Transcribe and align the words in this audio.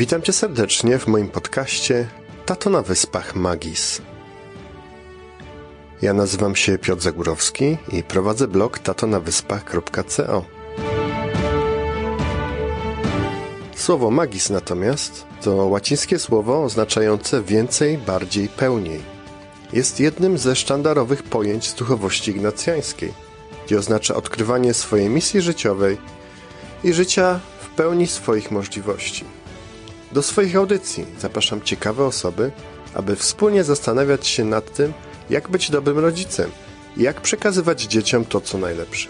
Witam 0.00 0.22
Cię 0.22 0.32
serdecznie 0.32 0.98
w 0.98 1.06
moim 1.06 1.28
podcaście 1.28 2.08
Tato 2.46 2.70
na 2.70 2.82
Wyspach 2.82 3.34
Magis. 3.34 4.02
Ja 6.02 6.14
nazywam 6.14 6.56
się 6.56 6.78
Piotr 6.78 7.02
Zagórowski 7.02 7.76
i 7.92 8.02
prowadzę 8.02 8.48
blog 8.48 8.78
tatonawyspach.co. 8.78 10.44
Słowo 13.74 14.10
magis 14.10 14.50
natomiast 14.50 15.26
to 15.42 15.54
łacińskie 15.54 16.18
słowo 16.18 16.62
oznaczające 16.64 17.42
więcej, 17.42 17.98
bardziej, 17.98 18.48
pełniej. 18.48 19.00
Jest 19.72 20.00
jednym 20.00 20.38
ze 20.38 20.56
sztandarowych 20.56 21.22
pojęć 21.22 21.68
z 21.68 21.74
duchowości 21.74 22.30
ignacjańskiej, 22.30 23.12
gdzie 23.66 23.78
oznacza 23.78 24.14
odkrywanie 24.14 24.74
swojej 24.74 25.08
misji 25.08 25.40
życiowej 25.40 25.98
i 26.84 26.92
życia 26.92 27.40
w 27.60 27.68
pełni 27.68 28.06
swoich 28.06 28.50
możliwości. 28.50 29.39
Do 30.12 30.22
swoich 30.22 30.56
audycji 30.56 31.06
zapraszam 31.18 31.62
ciekawe 31.62 32.04
osoby, 32.04 32.52
aby 32.94 33.16
wspólnie 33.16 33.64
zastanawiać 33.64 34.26
się 34.26 34.44
nad 34.44 34.74
tym, 34.74 34.92
jak 35.30 35.48
być 35.48 35.70
dobrym 35.70 35.98
rodzicem 35.98 36.50
i 36.96 37.02
jak 37.02 37.20
przekazywać 37.20 37.82
dzieciom 37.82 38.24
to, 38.24 38.40
co 38.40 38.58
najlepsze. 38.58 39.08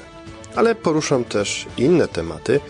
Ale 0.54 0.74
poruszam 0.74 1.24
też 1.24 1.66
inne 1.76 2.08
tematy, 2.08 2.60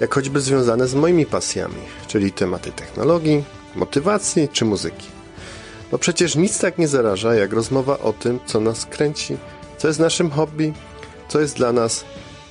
jak 0.00 0.14
choćby 0.14 0.40
związane 0.40 0.88
z 0.88 0.94
moimi 0.94 1.26
pasjami, 1.26 1.82
czyli 2.06 2.32
tematy 2.32 2.72
technologii, 2.72 3.44
motywacji 3.74 4.48
czy 4.48 4.64
muzyki. 4.64 5.06
Bo 5.90 5.98
przecież 5.98 6.36
nic 6.36 6.58
tak 6.58 6.78
nie 6.78 6.88
zaraża, 6.88 7.34
jak 7.34 7.52
rozmowa 7.52 7.98
o 7.98 8.12
tym, 8.12 8.40
co 8.46 8.60
nas 8.60 8.86
kręci, 8.86 9.36
co 9.78 9.88
jest 9.88 10.00
naszym 10.00 10.30
hobby, 10.30 10.72
co 11.28 11.40
jest 11.40 11.56
dla 11.56 11.72
nas, 11.72 12.04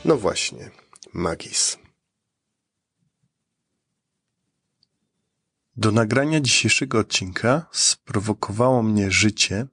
no 0.06 0.18
właśnie, 0.18 0.70
magis. 1.14 1.79
Do 5.80 5.92
nagrania 5.92 6.40
dzisiejszego 6.40 7.00
odcinka 7.00 7.66
sprowokowało 7.72 8.84
mnie 8.84 9.12
życie, 9.12 9.68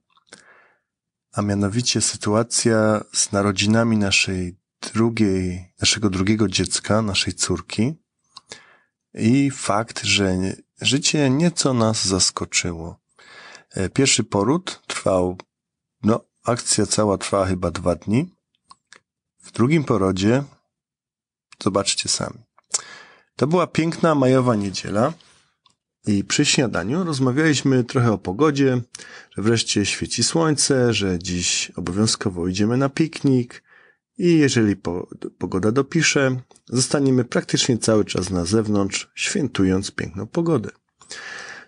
a 1.33 1.41
mianowicie 1.41 2.01
sytuacja 2.01 3.03
z 3.13 3.31
narodzinami 3.31 3.97
naszej 3.97 4.57
drugiej, 4.93 5.73
naszego 5.81 6.09
drugiego 6.09 6.47
dziecka, 6.47 7.01
naszej 7.01 7.33
córki 7.33 7.93
i 9.13 9.51
fakt, 9.51 10.03
że 10.03 10.37
życie 10.81 11.29
nieco 11.29 11.73
nas 11.73 12.05
zaskoczyło. 12.05 12.99
E, 13.71 13.89
pierwszy 13.89 14.23
poród 14.23 14.81
trwał, 14.87 15.37
no, 16.03 16.19
akcja 16.43 16.85
cała 16.85 17.17
trwała 17.17 17.45
chyba 17.45 17.71
dwa 17.71 17.95
dni. 17.95 18.33
W 19.39 19.51
drugim 19.51 19.83
porodzie, 19.83 20.43
zobaczcie 21.63 22.09
sami. 22.09 22.39
To 23.35 23.47
była 23.47 23.67
piękna 23.67 24.15
majowa 24.15 24.55
niedziela 24.55 25.13
i 26.07 26.23
przy 26.23 26.45
śniadaniu 26.45 27.03
rozmawialiśmy 27.03 27.83
trochę 27.83 28.11
o 28.11 28.17
pogodzie, 28.17 28.81
że 29.35 29.41
wreszcie 29.41 29.85
świeci 29.85 30.23
słońce, 30.23 30.93
że 30.93 31.19
dziś 31.19 31.71
obowiązkowo 31.75 32.47
idziemy 32.47 32.77
na 32.77 32.89
piknik 32.89 33.63
i 34.17 34.37
jeżeli 34.37 34.75
po, 34.75 35.07
pogoda 35.37 35.71
dopisze, 35.71 36.35
zostaniemy 36.69 37.25
praktycznie 37.25 37.77
cały 37.77 38.05
czas 38.05 38.29
na 38.29 38.45
zewnątrz, 38.45 39.11
świętując 39.15 39.91
piękną 39.91 40.27
pogodę. 40.27 40.69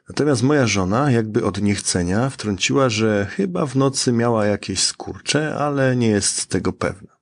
Natomiast 0.09 0.43
moja 0.43 0.67
żona, 0.67 1.11
jakby 1.11 1.45
od 1.45 1.61
niechcenia, 1.61 2.29
wtrąciła, 2.29 2.89
że 2.89 3.27
chyba 3.35 3.65
w 3.65 3.75
nocy 3.75 4.11
miała 4.11 4.45
jakieś 4.45 4.79
skurcze, 4.83 5.55
ale 5.55 5.95
nie 5.95 6.07
jest 6.07 6.45
tego 6.45 6.73
pewna. 6.73 7.19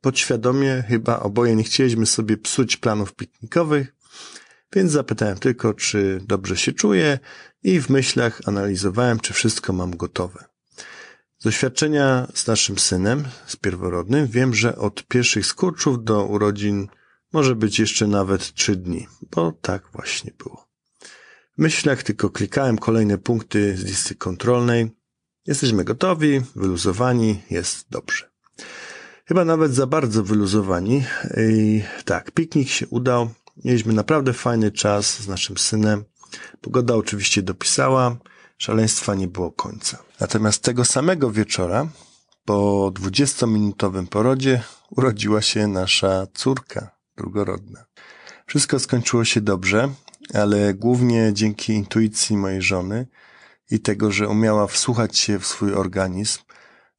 Podświadomie 0.00 0.84
chyba 0.88 1.20
oboje 1.20 1.56
nie 1.56 1.62
chcieliśmy 1.62 2.06
sobie 2.06 2.36
psuć 2.36 2.76
planów 2.76 3.14
piknikowych, 3.14 3.94
więc 4.72 4.92
zapytałem 4.92 5.38
tylko, 5.38 5.74
czy 5.74 6.20
dobrze 6.26 6.56
się 6.56 6.72
czuję 6.72 7.18
i 7.62 7.80
w 7.80 7.90
myślach 7.90 8.40
analizowałem, 8.46 9.20
czy 9.20 9.32
wszystko 9.32 9.72
mam 9.72 9.96
gotowe. 9.96 10.44
Z 11.38 11.44
doświadczenia 11.44 12.26
z 12.34 12.46
naszym 12.46 12.78
synem, 12.78 13.24
z 13.46 13.56
pierworodnym, 13.56 14.26
wiem, 14.26 14.54
że 14.54 14.76
od 14.76 15.06
pierwszych 15.06 15.46
skurczów 15.46 16.04
do 16.04 16.24
urodzin 16.24 16.88
może 17.32 17.56
być 17.56 17.78
jeszcze 17.78 18.06
nawet 18.06 18.54
trzy 18.54 18.76
dni, 18.76 19.06
bo 19.30 19.52
tak 19.52 19.82
właśnie 19.92 20.32
było. 20.38 20.68
W 21.58 21.62
myślach 21.62 22.02
tylko 22.02 22.30
klikałem 22.30 22.78
kolejne 22.78 23.18
punkty 23.18 23.76
z 23.76 23.84
listy 23.84 24.14
kontrolnej. 24.14 24.90
Jesteśmy 25.46 25.84
gotowi, 25.84 26.40
wyluzowani, 26.56 27.42
jest 27.50 27.86
dobrze. 27.90 28.30
Chyba 29.24 29.44
nawet 29.44 29.74
za 29.74 29.86
bardzo 29.86 30.22
wyluzowani. 30.22 31.04
I 31.50 31.82
tak, 32.04 32.30
piknik 32.30 32.68
się 32.68 32.86
udał. 32.86 33.30
Mieliśmy 33.64 33.92
naprawdę 33.92 34.32
fajny 34.32 34.70
czas 34.70 35.20
z 35.20 35.28
naszym 35.28 35.58
synem. 35.58 36.04
Pogoda 36.60 36.94
oczywiście 36.94 37.42
dopisała, 37.42 38.16
szaleństwa 38.58 39.14
nie 39.14 39.28
było 39.28 39.52
końca. 39.52 39.98
Natomiast 40.20 40.62
tego 40.62 40.84
samego 40.84 41.30
wieczora, 41.30 41.88
po 42.44 42.92
20-minutowym 42.94 44.06
porodzie, 44.06 44.62
urodziła 44.90 45.42
się 45.42 45.66
nasza 45.66 46.26
córka 46.34 46.90
drugorodna. 47.16 47.84
Wszystko 48.46 48.78
skończyło 48.78 49.24
się 49.24 49.40
dobrze, 49.40 49.88
ale 50.34 50.74
głównie 50.74 51.30
dzięki 51.32 51.72
intuicji 51.72 52.36
mojej 52.36 52.62
żony 52.62 53.06
i 53.70 53.80
tego, 53.80 54.12
że 54.12 54.28
umiała 54.28 54.66
wsłuchać 54.66 55.18
się 55.18 55.38
w 55.38 55.46
swój 55.46 55.74
organizm, 55.74 56.38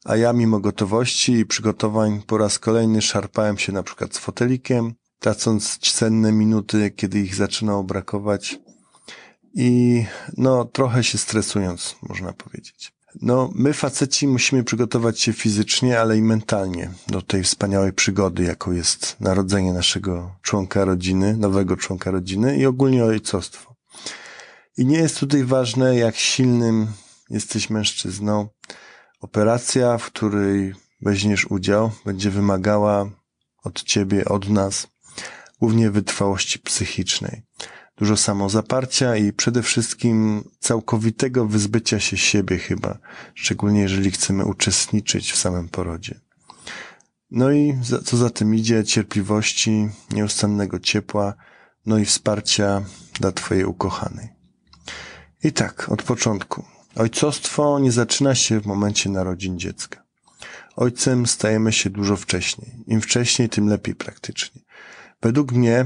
a 0.06 0.16
ja 0.16 0.34
mimo 0.34 0.60
gotowości 0.60 1.34
i 1.34 1.46
przygotowań 1.46 2.22
po 2.28 2.38
raz 2.38 2.60
kolejny 2.60 3.02
szarpałem 3.02 3.58
się 3.58 3.72
na 3.72 3.84
przykład 3.84 4.16
z 4.16 4.18
fotelikiem, 4.18 4.94
tracąc 5.22 5.78
cenne 5.78 6.32
minuty, 6.32 6.92
kiedy 6.92 7.20
ich 7.20 7.36
zaczynało 7.36 7.84
brakować 7.84 8.60
i 9.54 10.04
no 10.38 10.66
trochę 10.66 11.04
się 11.04 11.18
stresując, 11.18 11.96
można 12.02 12.34
powiedzieć. 12.34 12.94
No, 13.22 13.50
my 13.56 13.74
faceci 13.74 14.28
musimy 14.28 14.64
przygotować 14.64 15.20
się 15.20 15.34
fizycznie, 15.34 16.00
ale 16.00 16.18
i 16.18 16.22
mentalnie 16.22 16.92
do 17.08 17.22
tej 17.22 17.44
wspaniałej 17.44 17.94
przygody, 17.94 18.44
jaką 18.44 18.72
jest 18.72 19.16
narodzenie 19.20 19.74
naszego 19.74 20.36
członka 20.42 20.86
rodziny, 20.86 21.38
nowego 21.38 21.78
członka 21.78 22.12
rodziny 22.12 22.58
i 22.58 22.66
ogólnie 22.66 23.06
ojcostwo. 23.06 23.76
I 24.78 24.86
nie 24.86 24.98
jest 24.98 25.20
tutaj 25.20 25.44
ważne, 25.44 25.96
jak 25.96 26.16
silnym 26.16 26.88
jesteś 27.30 27.70
mężczyzną. 27.70 28.48
Operacja, 29.20 29.98
w 29.98 30.06
której 30.06 30.74
weźmiesz 31.02 31.46
udział, 31.46 31.92
będzie 32.06 32.30
wymagała 32.30 33.10
od 33.64 33.84
ciebie, 33.84 34.26
od 34.26 34.50
nas 34.50 34.88
głównie 35.62 35.92
wytrwałości 35.92 36.60
psychicznej, 36.60 37.42
dużo 37.98 38.18
samozaparcia 38.18 39.16
i 39.16 39.34
przede 39.34 39.64
wszystkim 39.64 40.44
całkowitego 40.60 41.46
wyzbycia 41.46 42.00
się 42.00 42.18
siebie 42.18 42.58
chyba, 42.58 42.98
szczególnie 43.36 43.82
jeżeli 43.82 44.12
chcemy 44.12 44.46
uczestniczyć 44.46 45.32
w 45.32 45.38
samym 45.38 45.70
porodzie. 45.70 46.20
No 47.32 47.52
i 47.52 47.78
co 48.06 48.18
za 48.18 48.30
tym 48.30 48.56
idzie, 48.56 48.84
cierpliwości, 48.84 49.90
nieustannego 50.12 50.80
ciepła, 50.80 51.34
no 51.86 51.98
i 51.98 52.06
wsparcia 52.06 52.82
dla 53.20 53.32
Twojej 53.32 53.66
ukochanej. 53.66 54.30
I 55.44 55.52
tak, 55.52 55.90
od 55.90 56.04
początku. 56.04 56.66
Ojcostwo 56.96 57.80
nie 57.80 57.92
zaczyna 57.92 58.36
się 58.36 58.62
w 58.62 58.66
momencie 58.66 59.10
narodzin 59.10 59.60
dziecka. 59.60 60.04
Ojcem 60.76 61.26
stajemy 61.26 61.74
się 61.74 61.90
dużo 61.90 62.16
wcześniej. 62.18 62.72
Im 62.88 63.02
wcześniej, 63.02 63.50
tym 63.50 63.68
lepiej 63.68 63.96
praktycznie. 63.96 64.62
Według 65.22 65.52
mnie 65.52 65.86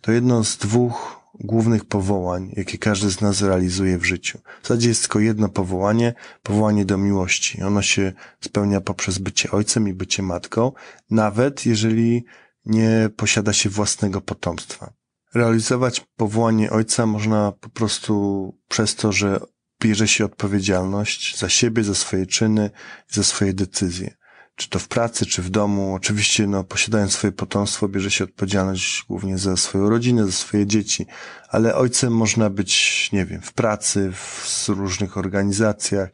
to 0.00 0.12
jedno 0.12 0.44
z 0.44 0.56
dwóch 0.56 1.24
głównych 1.40 1.84
powołań, 1.84 2.52
jakie 2.56 2.78
każdy 2.78 3.10
z 3.10 3.20
nas 3.20 3.42
realizuje 3.42 3.98
w 3.98 4.04
życiu. 4.04 4.38
W 4.62 4.66
zasadzie 4.66 4.88
jest 4.88 5.02
tylko 5.02 5.20
jedno 5.20 5.48
powołanie, 5.48 6.14
powołanie 6.42 6.84
do 6.84 6.98
miłości. 6.98 7.62
Ono 7.62 7.82
się 7.82 8.12
spełnia 8.40 8.80
poprzez 8.80 9.18
bycie 9.18 9.50
ojcem 9.50 9.88
i 9.88 9.92
bycie 9.92 10.22
matką, 10.22 10.72
nawet 11.10 11.66
jeżeli 11.66 12.24
nie 12.66 13.10
posiada 13.16 13.52
się 13.52 13.68
własnego 13.68 14.20
potomstwa. 14.20 14.92
Realizować 15.34 16.00
powołanie 16.16 16.70
ojca 16.70 17.06
można 17.06 17.52
po 17.52 17.68
prostu 17.68 18.54
przez 18.68 18.94
to, 18.94 19.12
że 19.12 19.40
bierze 19.82 20.08
się 20.08 20.24
odpowiedzialność 20.24 21.38
za 21.38 21.48
siebie, 21.48 21.84
za 21.84 21.94
swoje 21.94 22.26
czyny, 22.26 22.70
za 23.08 23.22
swoje 23.22 23.54
decyzje 23.54 24.14
czy 24.56 24.68
to 24.68 24.78
w 24.78 24.88
pracy, 24.88 25.26
czy 25.26 25.42
w 25.42 25.50
domu. 25.50 25.94
Oczywiście, 25.94 26.46
no, 26.46 26.64
posiadając 26.64 27.12
swoje 27.12 27.32
potomstwo, 27.32 27.88
bierze 27.88 28.10
się 28.10 28.24
odpowiedzialność 28.24 29.04
głównie 29.08 29.38
za 29.38 29.56
swoją 29.56 29.90
rodzinę, 29.90 30.26
za 30.26 30.32
swoje 30.32 30.66
dzieci, 30.66 31.06
ale 31.48 31.74
ojcem 31.74 32.16
można 32.16 32.50
być, 32.50 33.08
nie 33.12 33.26
wiem, 33.26 33.42
w 33.42 33.52
pracy, 33.52 34.12
w 34.12 34.68
różnych 34.68 35.16
organizacjach, 35.16 36.10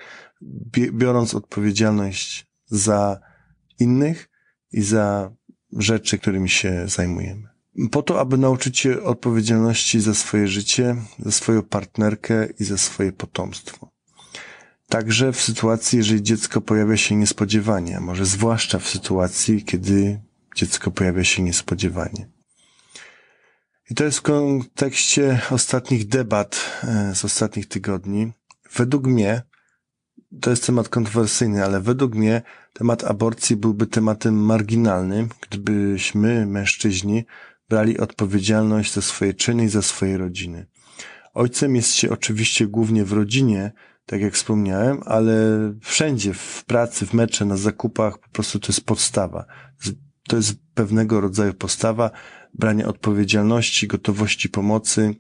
biorąc 0.93 1.35
odpowiedzialność 1.35 2.47
za 2.67 3.21
innych 3.79 4.29
i 4.73 4.83
za 4.83 5.33
rzeczy, 5.73 6.19
którymi 6.19 6.49
się 6.49 6.85
zajmujemy. 6.89 7.49
Po 7.91 8.03
to, 8.03 8.21
aby 8.21 8.39
nauczyć 8.39 8.79
się 8.79 9.03
odpowiedzialności 9.03 10.01
za 10.01 10.15
swoje 10.15 10.49
życie, 10.49 10.97
za 11.19 11.31
swoją 11.31 11.63
partnerkę 11.63 12.49
i 12.59 12.65
za 12.65 12.79
swoje 12.79 13.13
potomstwo. 13.13 13.90
Także 14.91 15.33
w 15.33 15.41
sytuacji, 15.41 15.99
jeżeli 15.99 16.23
dziecko 16.23 16.61
pojawia 16.61 16.97
się 16.97 17.17
niespodziewanie, 17.17 17.97
a 17.97 18.01
może 18.01 18.27
zwłaszcza 18.27 18.79
w 18.79 18.89
sytuacji, 18.89 19.65
kiedy 19.65 20.21
dziecko 20.57 20.91
pojawia 20.91 21.25
się 21.25 21.43
niespodziewanie. 21.43 22.29
I 23.91 23.95
to 23.95 24.05
jest 24.05 24.19
w 24.19 24.23
kontekście 24.23 25.41
ostatnich 25.51 26.09
debat 26.09 26.81
e, 26.85 27.15
z 27.15 27.25
ostatnich 27.25 27.69
tygodni. 27.69 28.33
Według 28.77 29.07
mnie, 29.07 29.43
to 30.41 30.51
jest 30.51 30.67
temat 30.67 30.89
kontrowersyjny, 30.89 31.65
ale 31.65 31.81
według 31.81 32.15
mnie 32.15 32.43
temat 32.73 33.05
aborcji 33.05 33.57
byłby 33.57 33.87
tematem 33.87 34.35
marginalnym, 34.35 35.29
gdybyśmy, 35.41 36.47
mężczyźni, 36.47 37.25
brali 37.69 37.99
odpowiedzialność 37.99 38.95
za 38.95 39.03
swoje 39.03 39.35
czyny 39.35 39.65
i 39.65 39.69
za 39.69 39.83
swoje 39.83 40.19
rodziny. 40.19 40.67
Ojcem 41.35 41.77
jest 41.77 41.95
się 41.95 42.11
oczywiście 42.11 42.67
głównie 42.67 43.05
w 43.05 43.13
rodzinie, 43.13 43.73
tak 44.11 44.21
jak 44.21 44.35
wspomniałem, 44.35 45.01
ale 45.07 45.35
wszędzie, 45.81 46.35
w 46.35 46.65
pracy, 46.65 47.07
w 47.07 47.12
mecze, 47.15 47.45
na 47.45 47.57
zakupach, 47.57 48.19
po 48.19 48.29
prostu 48.29 48.59
to 48.59 48.67
jest 48.69 48.85
podstawa. 48.85 49.45
To 50.29 50.37
jest 50.37 50.55
pewnego 50.75 51.21
rodzaju 51.21 51.55
postawa 51.55 52.11
brania 52.55 52.87
odpowiedzialności, 52.87 53.87
gotowości 53.87 54.49
pomocy 54.49 55.15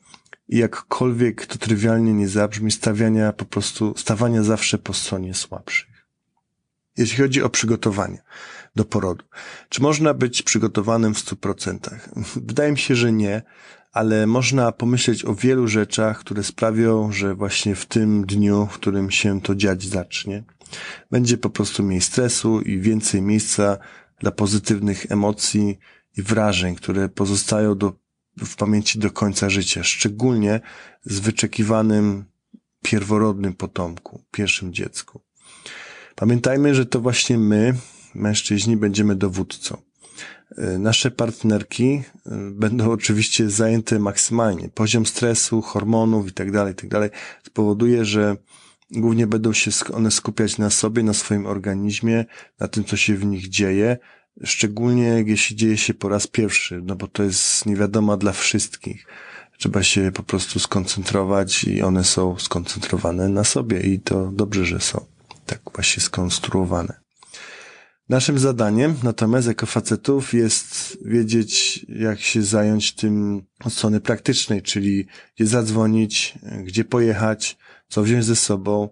i 0.48 0.58
jakkolwiek 0.58 1.46
to 1.46 1.58
trywialnie 1.58 2.14
nie 2.14 2.28
zabrzmi, 2.28 2.70
stawiania 2.70 3.32
po 3.32 3.44
prostu, 3.44 3.94
stawania 3.96 4.42
zawsze 4.42 4.78
po 4.78 4.94
stronie 4.94 5.34
słabszych. 5.34 6.06
Jeśli 6.96 7.18
chodzi 7.18 7.42
o 7.42 7.48
przygotowanie 7.48 8.22
do 8.76 8.84
porodu, 8.84 9.24
czy 9.68 9.82
można 9.82 10.14
być 10.14 10.42
przygotowanym 10.42 11.14
w 11.14 11.18
stu 11.18 11.36
procentach? 11.36 12.08
Wydaje 12.48 12.72
mi 12.72 12.78
się, 12.78 12.94
że 12.94 13.12
nie, 13.12 13.42
ale 13.92 14.26
można 14.26 14.72
pomyśleć 14.72 15.24
o 15.24 15.34
wielu 15.34 15.68
rzeczach, 15.68 16.18
które 16.18 16.42
sprawią, 16.42 17.12
że 17.12 17.34
właśnie 17.34 17.74
w 17.74 17.86
tym 17.86 18.26
dniu, 18.26 18.66
w 18.66 18.74
którym 18.74 19.10
się 19.10 19.40
to 19.40 19.54
dziać 19.54 19.84
zacznie, 19.84 20.44
będzie 21.10 21.38
po 21.38 21.50
prostu 21.50 21.82
mniej 21.82 22.00
stresu 22.00 22.60
i 22.60 22.78
więcej 22.78 23.22
miejsca 23.22 23.78
dla 24.18 24.30
pozytywnych 24.30 25.12
emocji 25.12 25.78
i 26.16 26.22
wrażeń, 26.22 26.74
które 26.74 27.08
pozostają 27.08 27.78
do, 27.78 27.92
w 28.38 28.56
pamięci 28.56 28.98
do 28.98 29.10
końca 29.10 29.50
życia, 29.50 29.84
szczególnie 29.84 30.60
z 31.04 31.18
wyczekiwanym 31.18 32.24
pierworodnym 32.82 33.54
potomku, 33.54 34.24
pierwszym 34.30 34.72
dziecku. 34.72 35.20
Pamiętajmy, 36.14 36.74
że 36.74 36.86
to 36.86 37.00
właśnie 37.00 37.38
my, 37.38 37.74
mężczyźni, 38.14 38.76
będziemy 38.76 39.16
dowódcą. 39.16 39.89
E, 40.58 40.78
nasze 40.78 41.10
partnerki 41.10 42.02
e, 42.26 42.30
będą 42.50 42.90
oczywiście 42.90 43.50
zajęte 43.50 43.98
maksymalnie. 43.98 44.68
Poziom 44.68 45.06
stresu, 45.06 45.62
hormonów 45.62 46.28
i 46.28 46.32
tak 46.32 46.52
dalej, 46.52 46.74
tak 46.74 46.88
dalej 46.88 47.10
spowoduje, 47.42 48.04
że 48.04 48.36
głównie 48.90 49.26
będą 49.26 49.52
się 49.52 49.70
one 49.94 50.10
skupiać 50.10 50.58
na 50.58 50.70
sobie, 50.70 51.02
na 51.02 51.14
swoim 51.14 51.46
organizmie, 51.46 52.24
na 52.60 52.68
tym, 52.68 52.84
co 52.84 52.96
się 52.96 53.16
w 53.16 53.24
nich 53.24 53.48
dzieje, 53.48 53.98
szczególnie 54.44 55.24
jeśli 55.26 55.56
dzieje 55.56 55.76
się 55.76 55.94
po 55.94 56.08
raz 56.08 56.26
pierwszy, 56.26 56.80
no 56.84 56.96
bo 56.96 57.08
to 57.08 57.22
jest 57.22 57.66
niewiadoma 57.66 58.16
dla 58.16 58.32
wszystkich. 58.32 59.06
Trzeba 59.58 59.82
się 59.82 60.12
po 60.14 60.22
prostu 60.22 60.58
skoncentrować 60.58 61.64
i 61.64 61.82
one 61.82 62.04
są 62.04 62.38
skoncentrowane 62.38 63.28
na 63.28 63.44
sobie 63.44 63.80
i 63.80 64.00
to 64.00 64.30
dobrze, 64.32 64.64
że 64.64 64.80
są 64.80 65.04
tak 65.46 65.60
właśnie 65.74 66.02
skonstruowane. 66.02 66.99
Naszym 68.10 68.38
zadaniem 68.38 68.94
natomiast 69.02 69.48
jako 69.48 69.66
facetów 69.66 70.34
jest 70.34 70.98
wiedzieć, 71.04 71.86
jak 71.88 72.20
się 72.20 72.42
zająć 72.42 72.92
tym 72.92 73.42
od 73.64 73.72
strony 73.72 74.00
praktycznej, 74.00 74.62
czyli 74.62 75.06
gdzie 75.36 75.46
zadzwonić, 75.46 76.34
gdzie 76.64 76.84
pojechać, 76.84 77.58
co 77.88 78.02
wziąć 78.02 78.24
ze 78.24 78.36
sobą, 78.36 78.88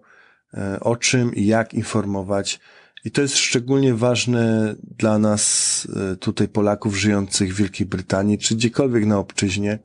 e, 0.53 0.79
o 0.79 0.95
czym 0.95 1.35
i 1.35 1.45
jak 1.45 1.73
informować. 1.73 2.59
I 3.05 3.11
to 3.11 3.21
jest 3.21 3.37
szczególnie 3.37 3.93
ważne 3.93 4.75
dla 4.97 5.19
nas 5.19 5.87
e, 5.95 6.15
tutaj 6.15 6.47
Polaków 6.47 6.95
żyjących 6.95 7.53
w 7.53 7.57
Wielkiej 7.57 7.87
Brytanii, 7.87 8.37
czy 8.37 8.55
gdziekolwiek 8.55 9.05
na 9.05 9.17
obczyźnie, 9.17 9.79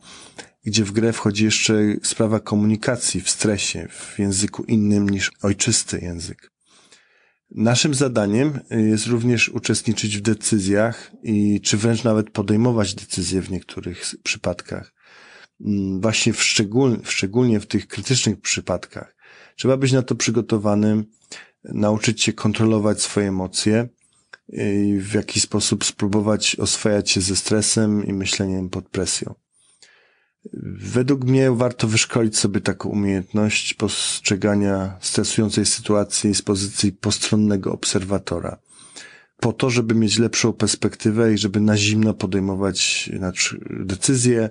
gdzie 0.65 0.85
w 0.85 0.93
grę 0.93 1.13
wchodzi 1.13 1.45
jeszcze 1.45 1.75
sprawa 2.03 2.41
komunikacji 2.41 3.21
w 3.21 3.31
stresie, 3.31 3.89
w 3.91 4.19
języku 4.19 4.65
innym 4.65 5.09
niż 5.09 5.33
ojczysty 5.43 5.99
język. 5.99 6.54
Naszym 7.51 7.95
zadaniem 7.95 8.61
jest 8.71 9.07
również 9.07 9.49
uczestniczyć 9.49 10.19
w 10.19 10.23
decyzjach 10.23 11.13
i 11.23 11.61
czy 11.61 11.77
wręcz 11.77 12.05
nawet 12.05 12.31
podejmować 12.31 12.95
decyzje 12.95 13.43
w 13.43 13.51
niektórych 13.51 14.05
przypadkach. 14.23 14.93
Mm, 15.61 16.01
właśnie 16.01 16.33
w 16.33 16.43
szczegól, 16.43 17.01
szczególnie 17.05 17.61
w 17.61 17.67
tych 17.67 17.87
krytycznych 17.87 18.41
przypadkach. 18.41 19.17
Trzeba 19.57 19.77
być 19.77 19.93
na 19.93 20.03
to 20.03 20.15
przygotowanym, 20.15 21.05
nauczyć 21.65 22.23
się 22.23 22.33
kontrolować 22.33 23.03
swoje 23.03 23.29
emocje 23.29 23.89
i 24.49 24.99
w 24.99 25.15
jakiś 25.15 25.43
sposób 25.43 25.85
spróbować 25.85 26.57
oswajać 26.57 27.11
się 27.11 27.21
ze 27.21 27.37
stresem 27.37 28.07
i 28.07 28.13
myśleniem 28.13 28.71
pod 28.71 28.89
presją. 28.89 29.35
Według 30.79 31.25
mnie 31.25 31.51
warto 31.51 31.89
wyszkolić 31.89 32.39
sobie 32.39 32.61
taką 32.61 32.89
umiejętność 32.89 33.75
postrzegania 33.75 34.97
stresującej 35.01 35.67
sytuacji 35.67 36.35
z 36.35 36.43
pozycji 36.43 36.93
postronnego 36.93 37.73
obserwatora. 37.73 38.59
Po 39.41 39.53
to, 39.53 39.71
żeby 39.71 39.95
mieć 39.95 40.19
lepszą 40.19 40.53
perspektywę 40.53 41.35
i 41.35 41.39
żeby 41.39 41.61
na 41.61 41.77
zimno 41.77 42.15
podejmować 42.15 43.11
decyzje, 43.71 44.51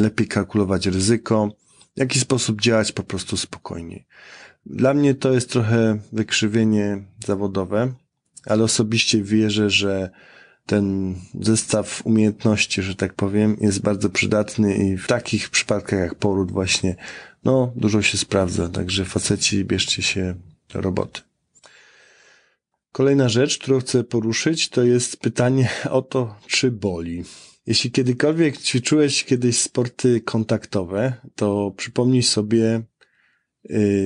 lepiej 0.00 0.28
kalkulować 0.28 0.86
ryzyko, 0.86 1.56
w 1.96 2.00
jaki 2.00 2.20
sposób 2.20 2.60
działać 2.60 2.92
po 2.92 3.02
prostu 3.02 3.36
spokojniej. 3.36 4.06
Dla 4.66 4.94
mnie 4.94 5.14
to 5.14 5.32
jest 5.32 5.50
trochę 5.50 5.98
wykrzywienie 6.12 7.04
zawodowe, 7.26 7.92
ale 8.46 8.64
osobiście 8.64 9.22
wierzę, 9.22 9.70
że 9.70 10.10
ten 10.72 11.14
zestaw 11.40 12.02
umiejętności, 12.04 12.82
że 12.82 12.94
tak 12.94 13.14
powiem, 13.14 13.56
jest 13.60 13.80
bardzo 13.80 14.10
przydatny 14.10 14.74
i 14.74 14.96
w 14.96 15.06
takich 15.06 15.50
przypadkach 15.50 16.00
jak 16.00 16.14
poród 16.14 16.52
właśnie, 16.52 16.96
no, 17.44 17.72
dużo 17.76 18.02
się 18.02 18.18
sprawdza. 18.18 18.68
Także 18.68 19.04
faceci, 19.04 19.64
bierzcie 19.64 20.02
się 20.02 20.34
do 20.72 20.80
roboty. 20.80 21.20
Kolejna 22.92 23.28
rzecz, 23.28 23.58
którą 23.58 23.80
chcę 23.80 24.04
poruszyć, 24.04 24.68
to 24.68 24.82
jest 24.82 25.16
pytanie 25.16 25.68
o 25.90 26.02
to, 26.02 26.34
czy 26.46 26.70
boli. 26.70 27.24
Jeśli 27.66 27.90
kiedykolwiek 27.90 28.58
ćwiczyłeś 28.58 29.24
kiedyś 29.24 29.60
sporty 29.60 30.20
kontaktowe, 30.20 31.12
to 31.34 31.72
przypomnij 31.76 32.22
sobie, 32.22 32.82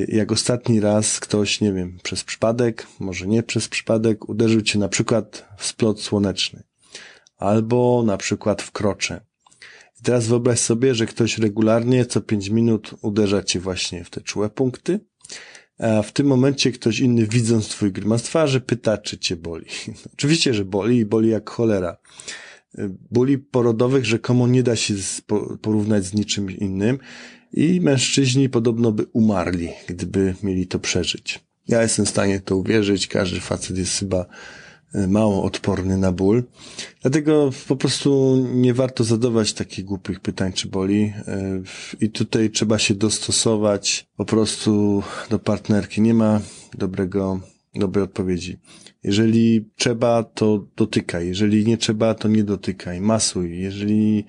jak 0.09 0.33
ostatni 0.33 0.81
raz 0.81 1.21
ktoś, 1.21 1.61
nie 1.61 1.73
wiem, 1.73 1.99
przez 2.03 2.25
przypadek, 2.25 2.87
może 3.01 3.27
nie 3.27 3.43
przez 3.43 3.69
przypadek, 3.69 4.29
uderzył 4.29 4.63
cię 4.63 4.79
na 4.79 4.89
przykład 4.89 5.49
w 5.57 5.67
splot 5.67 6.01
słoneczny. 6.01 6.63
Albo 7.39 8.03
na 8.07 8.17
przykład 8.17 8.63
w 8.63 8.71
krocze. 8.71 9.21
I 10.01 10.03
teraz 10.03 10.27
wyobraź 10.27 10.59
sobie, 10.59 10.95
że 10.95 11.07
ktoś 11.07 11.39
regularnie 11.39 12.07
co 12.07 12.21
pięć 12.21 12.49
minut 12.49 12.91
uderza 13.03 13.43
cię 13.43 13.61
właśnie 13.61 14.05
w 14.05 14.11
te 14.11 14.21
czułe 14.21 14.51
punkty, 14.51 15.01
a 15.79 16.03
w 16.03 16.13
tym 16.13 16.27
momencie 16.27 16.73
ktoś 16.73 17.01
inny 17.01 17.27
widząc 17.27 17.69
twój 17.69 17.93
grymas 17.93 18.23
twarzy 18.23 18.61
pyta, 18.61 18.99
czy 18.99 19.19
cię 19.19 19.37
boli. 19.37 19.67
Oczywiście, 20.15 20.55
że 20.55 20.65
boli 20.65 20.99
i 20.99 21.07
boli 21.07 21.29
jak 21.29 21.51
cholera 21.51 21.97
bóli 23.11 23.39
porodowych 23.39 24.05
rzekomo 24.05 24.49
nie 24.49 24.63
da 24.63 24.77
się 24.77 24.95
porównać 25.63 26.05
z 26.05 26.15
niczym 26.15 26.51
innym 26.51 26.99
i 27.53 27.81
mężczyźni 27.81 28.49
podobno 28.49 28.93
by 28.93 29.07
umarli, 29.13 29.69
gdyby 29.89 30.35
mieli 30.43 30.67
to 30.67 30.79
przeżyć. 30.79 31.47
Ja 31.69 31.83
jestem 31.83 32.07
w 32.07 32.09
stanie 32.09 32.41
to 32.41 32.57
uwierzyć, 32.57 33.07
każdy 33.07 33.41
facet 33.41 33.79
jest 33.79 33.99
chyba 33.99 34.27
e, 34.95 35.07
mało 35.07 35.43
odporny 35.43 35.97
na 35.97 36.13
ból. 36.13 36.45
Dlatego 37.03 37.51
po 37.69 37.77
prostu 37.77 38.37
nie 38.55 38.75
warto 38.75 39.05
zadawać 39.05 39.53
takich 39.53 39.85
głupich 39.85 40.21
pytań, 40.21 40.53
czy 40.53 40.69
boli. 40.69 41.13
E, 41.29 41.63
I 42.01 42.11
tutaj 42.11 42.51
trzeba 42.51 42.79
się 42.79 42.95
dostosować 42.95 44.07
po 44.17 44.25
prostu 44.25 45.03
do 45.31 45.39
partnerki. 45.39 46.01
Nie 46.01 46.15
ma 46.15 46.41
dobrego, 46.79 47.41
dobrej 47.79 48.05
odpowiedzi. 48.05 48.59
Jeżeli 49.03 49.69
trzeba, 49.77 50.23
to 50.23 50.67
dotykaj. 50.77 51.29
Jeżeli 51.29 51.67
nie 51.67 51.77
trzeba, 51.77 52.15
to 52.15 52.29
nie 52.29 52.45
dotykaj. 52.45 53.01
Masuj. 53.01 53.59
Jeżeli 53.59 54.25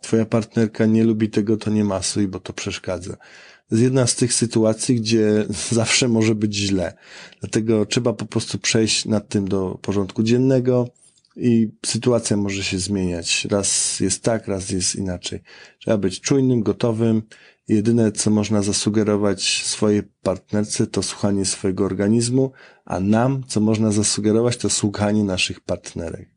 twoja 0.00 0.26
partnerka 0.26 0.86
nie 0.86 1.04
lubi 1.04 1.30
tego, 1.30 1.56
to 1.56 1.70
nie 1.70 1.84
masuj, 1.84 2.28
bo 2.28 2.40
to 2.40 2.52
przeszkadza. 2.52 3.16
To 3.16 3.74
jest 3.74 3.82
jedna 3.82 4.06
z 4.06 4.16
tych 4.16 4.32
sytuacji, 4.32 4.94
gdzie 4.94 5.46
zawsze 5.70 6.08
może 6.08 6.34
być 6.34 6.54
źle. 6.54 6.92
Dlatego 7.40 7.86
trzeba 7.86 8.12
po 8.12 8.26
prostu 8.26 8.58
przejść 8.58 9.04
nad 9.04 9.28
tym 9.28 9.48
do 9.48 9.78
porządku 9.82 10.22
dziennego 10.22 10.88
i 11.36 11.68
sytuacja 11.86 12.36
może 12.36 12.64
się 12.64 12.78
zmieniać. 12.78 13.46
Raz 13.50 14.00
jest 14.00 14.22
tak, 14.22 14.48
raz 14.48 14.70
jest 14.70 14.96
inaczej. 14.96 15.40
Trzeba 15.78 15.98
być 15.98 16.20
czujnym, 16.20 16.62
gotowym 16.62 17.22
Jedyne, 17.70 18.12
co 18.12 18.30
można 18.30 18.62
zasugerować 18.62 19.62
swojej 19.64 20.02
partnerce, 20.02 20.86
to 20.86 21.02
słuchanie 21.02 21.44
swojego 21.44 21.84
organizmu, 21.84 22.52
a 22.84 23.00
nam, 23.00 23.44
co 23.48 23.60
można 23.60 23.92
zasugerować, 23.92 24.56
to 24.56 24.70
słuchanie 24.70 25.24
naszych 25.24 25.60
partnerek. 25.60 26.28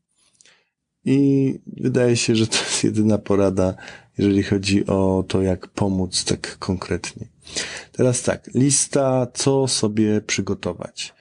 I 1.05 1.59
wydaje 1.67 2.17
się, 2.17 2.35
że 2.35 2.47
to 2.47 2.57
jest 2.57 2.83
jedyna 2.83 3.17
porada, 3.17 3.75
jeżeli 4.17 4.43
chodzi 4.43 4.85
o 4.85 5.25
to, 5.27 5.41
jak 5.41 5.67
pomóc 5.67 6.23
tak 6.23 6.57
konkretnie. 6.57 7.27
Teraz 7.91 8.21
tak, 8.21 8.49
lista, 8.53 9.27
co 9.33 9.67
sobie 9.67 10.21
przygotować. 10.21 11.13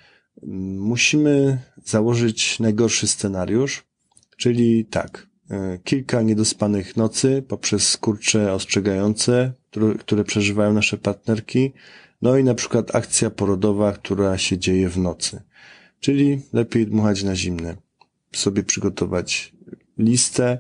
Musimy 0.78 1.58
założyć 1.84 2.60
najgorszy 2.60 3.06
scenariusz, 3.06 3.84
czyli 4.36 4.84
tak, 4.84 5.31
kilka 5.84 6.22
niedospanych 6.22 6.96
nocy 6.96 7.44
poprzez 7.48 7.88
skurcze 7.88 8.52
ostrzegające, 8.52 9.52
które, 9.70 9.94
które 9.94 10.24
przeżywają 10.24 10.72
nasze 10.72 10.98
partnerki, 10.98 11.72
no 12.22 12.36
i 12.36 12.44
na 12.44 12.54
przykład 12.54 12.94
akcja 12.94 13.30
porodowa, 13.30 13.92
która 13.92 14.38
się 14.38 14.58
dzieje 14.58 14.88
w 14.88 14.98
nocy. 14.98 15.42
Czyli 16.00 16.40
lepiej 16.52 16.86
dmuchać 16.86 17.22
na 17.22 17.36
zimne. 17.36 17.76
Sobie 18.32 18.62
przygotować 18.62 19.54
listę 19.98 20.58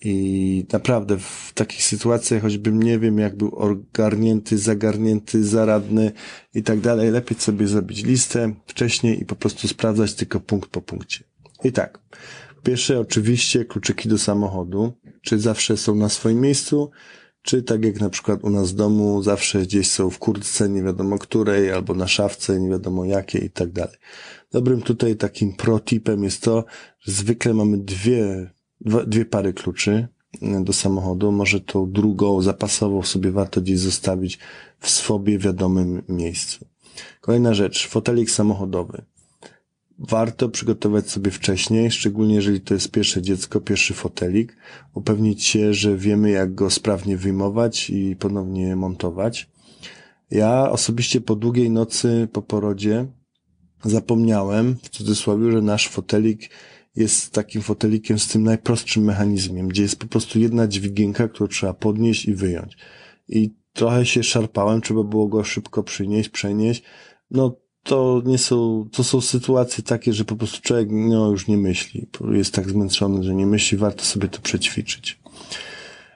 i 0.00 0.66
naprawdę 0.72 1.18
w 1.18 1.52
takich 1.54 1.82
sytuacjach, 1.82 2.42
choćbym 2.42 2.82
nie 2.82 2.98
wiem, 2.98 3.18
jak 3.18 3.36
był 3.36 3.54
ogarnięty, 3.54 4.58
zagarnięty, 4.58 5.44
zaradny 5.44 6.12
i 6.54 6.62
tak 6.62 6.80
dalej, 6.80 7.10
lepiej 7.10 7.38
sobie 7.38 7.66
zrobić 7.66 8.04
listę 8.04 8.54
wcześniej 8.66 9.22
i 9.22 9.24
po 9.24 9.36
prostu 9.36 9.68
sprawdzać 9.68 10.14
tylko 10.14 10.40
punkt 10.40 10.70
po 10.70 10.82
punkcie. 10.82 11.24
I 11.64 11.72
tak. 11.72 11.98
Pierwsze 12.62 13.00
oczywiście 13.00 13.64
kluczyki 13.64 14.08
do 14.08 14.18
samochodu. 14.18 14.92
Czy 15.22 15.38
zawsze 15.38 15.76
są 15.76 15.94
na 15.94 16.08
swoim 16.08 16.40
miejscu? 16.40 16.90
Czy 17.42 17.62
tak 17.62 17.84
jak 17.84 18.00
na 18.00 18.10
przykład 18.10 18.44
u 18.44 18.50
nas 18.50 18.72
w 18.72 18.74
domu, 18.74 19.22
zawsze 19.22 19.62
gdzieś 19.62 19.90
są 19.90 20.10
w 20.10 20.18
kurtce, 20.18 20.68
nie 20.68 20.82
wiadomo 20.82 21.18
której, 21.18 21.72
albo 21.72 21.94
na 21.94 22.08
szafce, 22.08 22.60
nie 22.60 22.70
wiadomo 22.70 23.04
jakiej 23.04 23.44
i 23.44 23.50
tak 23.50 23.72
dalej. 23.72 23.96
Dobrym 24.52 24.82
tutaj 24.82 25.16
takim 25.16 25.52
protipem 25.52 26.24
jest 26.24 26.42
to, 26.42 26.64
że 27.00 27.12
zwykle 27.12 27.54
mamy 27.54 27.78
dwie, 27.78 28.50
dwie 29.06 29.24
pary 29.24 29.52
kluczy 29.52 30.08
e, 30.42 30.64
do 30.64 30.72
samochodu. 30.72 31.32
Może 31.32 31.60
tą 31.60 31.92
drugą 31.92 32.42
zapasową 32.42 33.02
sobie 33.02 33.32
warto 33.32 33.60
gdzieś 33.60 33.78
zostawić 33.78 34.38
w 34.78 34.90
sobie 34.90 35.38
wiadomym 35.38 36.02
miejscu. 36.08 36.66
Kolejna 37.20 37.54
rzecz, 37.54 37.88
fotelik 37.88 38.30
samochodowy 38.30 39.04
warto 40.00 40.48
przygotować 40.48 41.10
sobie 41.10 41.30
wcześniej, 41.30 41.90
szczególnie 41.90 42.34
jeżeli 42.34 42.60
to 42.60 42.74
jest 42.74 42.90
pierwsze 42.90 43.22
dziecko, 43.22 43.60
pierwszy 43.60 43.94
fotelik, 43.94 44.56
upewnić 44.94 45.44
się, 45.44 45.74
że 45.74 45.96
wiemy 45.96 46.30
jak 46.30 46.54
go 46.54 46.70
sprawnie 46.70 47.16
wyjmować 47.16 47.90
i 47.90 48.16
ponownie 48.16 48.76
montować. 48.76 49.50
Ja 50.30 50.70
osobiście 50.70 51.20
po 51.20 51.36
długiej 51.36 51.70
nocy 51.70 52.28
po 52.32 52.42
porodzie 52.42 53.06
zapomniałem, 53.84 54.76
w 54.82 54.88
cudzysłowie, 54.88 55.52
że 55.52 55.62
nasz 55.62 55.88
fotelik 55.88 56.50
jest 56.96 57.32
takim 57.32 57.62
fotelikiem 57.62 58.18
z 58.18 58.28
tym 58.28 58.42
najprostszym 58.42 59.04
mechanizmem, 59.04 59.68
gdzie 59.68 59.82
jest 59.82 59.98
po 59.98 60.06
prostu 60.06 60.38
jedna 60.38 60.68
dźwigienka, 60.68 61.28
którą 61.28 61.48
trzeba 61.48 61.74
podnieść 61.74 62.24
i 62.24 62.34
wyjąć. 62.34 62.76
I 63.28 63.54
trochę 63.72 64.06
się 64.06 64.22
szarpałem, 64.22 64.80
trzeba 64.80 65.02
było 65.04 65.28
go 65.28 65.44
szybko 65.44 65.82
przynieść, 65.82 66.28
przenieść. 66.28 66.82
No 67.30 67.56
to 67.82 68.22
nie 68.24 68.38
są, 68.38 68.88
to 68.92 69.04
są 69.04 69.20
sytuacje 69.20 69.84
takie, 69.84 70.12
że 70.12 70.24
po 70.24 70.36
prostu 70.36 70.60
człowiek 70.60 70.88
no, 70.90 71.30
już 71.30 71.48
nie 71.48 71.56
myśli. 71.56 72.06
Jest 72.32 72.54
tak 72.54 72.70
zmęczony, 72.70 73.24
że 73.24 73.34
nie 73.34 73.46
myśli, 73.46 73.78
warto 73.78 74.04
sobie 74.04 74.28
to 74.28 74.40
przećwiczyć. 74.40 75.20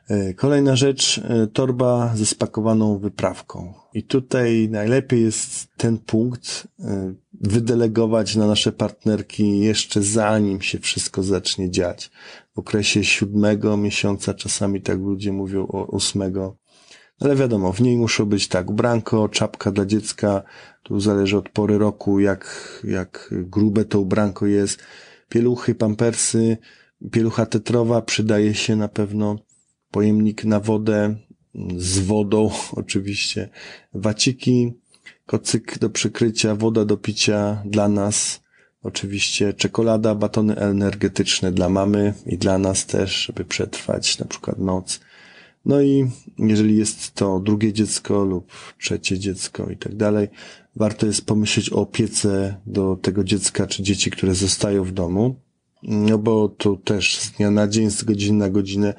E, 0.08 0.34
kolejna 0.34 0.76
rzecz, 0.76 1.18
e, 1.18 1.46
torba 1.46 2.12
ze 2.16 2.26
spakowaną 2.26 2.98
wyprawką. 2.98 3.74
I 3.94 4.02
tutaj 4.02 4.68
najlepiej 4.70 5.22
jest 5.22 5.68
ten 5.76 5.98
punkt 5.98 6.68
e, 6.80 7.14
wydelegować 7.40 8.36
na 8.36 8.46
nasze 8.46 8.72
partnerki 8.72 9.58
jeszcze 9.58 10.02
zanim 10.02 10.62
się 10.62 10.78
wszystko 10.78 11.22
zacznie 11.22 11.70
dziać. 11.70 12.10
W 12.54 12.58
okresie 12.58 13.04
siódmego 13.04 13.76
miesiąca, 13.76 14.34
czasami 14.34 14.82
tak 14.82 14.98
ludzie 14.98 15.32
mówią 15.32 15.66
o 15.66 15.84
ósmego. 15.84 16.56
Ale 17.20 17.36
wiadomo, 17.36 17.72
w 17.72 17.80
niej 17.80 17.96
muszą 17.96 18.24
być 18.26 18.48
tak, 18.48 18.70
ubranko, 18.70 19.28
czapka 19.28 19.70
dla 19.70 19.86
dziecka, 19.86 20.42
tu 20.82 21.00
zależy 21.00 21.38
od 21.38 21.48
pory 21.48 21.78
roku, 21.78 22.20
jak, 22.20 22.80
jak 22.84 23.30
grube 23.32 23.84
to 23.84 24.00
ubranko 24.00 24.46
jest. 24.46 24.82
Pieluchy, 25.28 25.74
pampersy, 25.74 26.56
pielucha 27.10 27.46
tetrowa 27.46 28.02
przydaje 28.02 28.54
się 28.54 28.76
na 28.76 28.88
pewno. 28.88 29.38
Pojemnik 29.90 30.44
na 30.44 30.60
wodę, 30.60 31.16
z 31.76 31.98
wodą 31.98 32.50
oczywiście. 32.82 33.48
Waciki, 33.94 34.72
kocyk 35.26 35.78
do 35.78 35.90
przykrycia, 35.90 36.54
woda 36.54 36.84
do 36.84 36.96
picia 36.96 37.62
dla 37.64 37.88
nas. 37.88 38.44
Oczywiście 38.82 39.54
czekolada, 39.54 40.14
batony 40.14 40.56
energetyczne 40.56 41.52
dla 41.52 41.68
mamy 41.68 42.14
i 42.26 42.38
dla 42.38 42.58
nas 42.58 42.86
też, 42.86 43.26
żeby 43.26 43.44
przetrwać 43.44 44.18
na 44.18 44.26
przykład 44.26 44.58
noc. 44.58 45.00
No 45.66 45.82
i 45.82 46.10
jeżeli 46.38 46.76
jest 46.76 47.14
to 47.14 47.40
drugie 47.40 47.72
dziecko 47.72 48.24
lub 48.24 48.52
trzecie 48.80 49.18
dziecko 49.18 49.70
i 49.70 49.76
tak 49.76 49.96
dalej, 49.96 50.28
warto 50.76 51.06
jest 51.06 51.26
pomyśleć 51.26 51.72
o 51.72 51.76
opiece 51.76 52.56
do 52.66 52.96
tego 53.02 53.24
dziecka 53.24 53.66
czy 53.66 53.82
dzieci, 53.82 54.10
które 54.10 54.34
zostają 54.34 54.84
w 54.84 54.92
domu, 54.92 55.36
no 55.82 56.18
bo 56.18 56.48
to 56.48 56.76
też 56.76 57.18
z 57.18 57.30
dnia 57.30 57.50
na 57.50 57.68
dzień, 57.68 57.90
z 57.90 58.04
godziny 58.04 58.38
na 58.38 58.50
godzinę, 58.50 58.94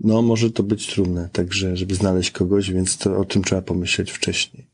no 0.00 0.22
może 0.22 0.50
to 0.50 0.62
być 0.62 0.86
trudne, 0.86 1.28
także 1.32 1.76
żeby 1.76 1.94
znaleźć 1.94 2.30
kogoś, 2.30 2.70
więc 2.70 2.98
to 2.98 3.18
o 3.18 3.24
tym 3.24 3.42
trzeba 3.42 3.62
pomyśleć 3.62 4.10
wcześniej. 4.10 4.66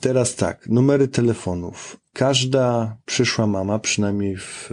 Teraz 0.00 0.34
tak, 0.34 0.68
numery 0.68 1.08
telefonów. 1.08 1.96
Każda 2.12 2.96
przyszła 3.06 3.46
mama, 3.46 3.78
przynajmniej 3.78 4.36
w 4.36 4.70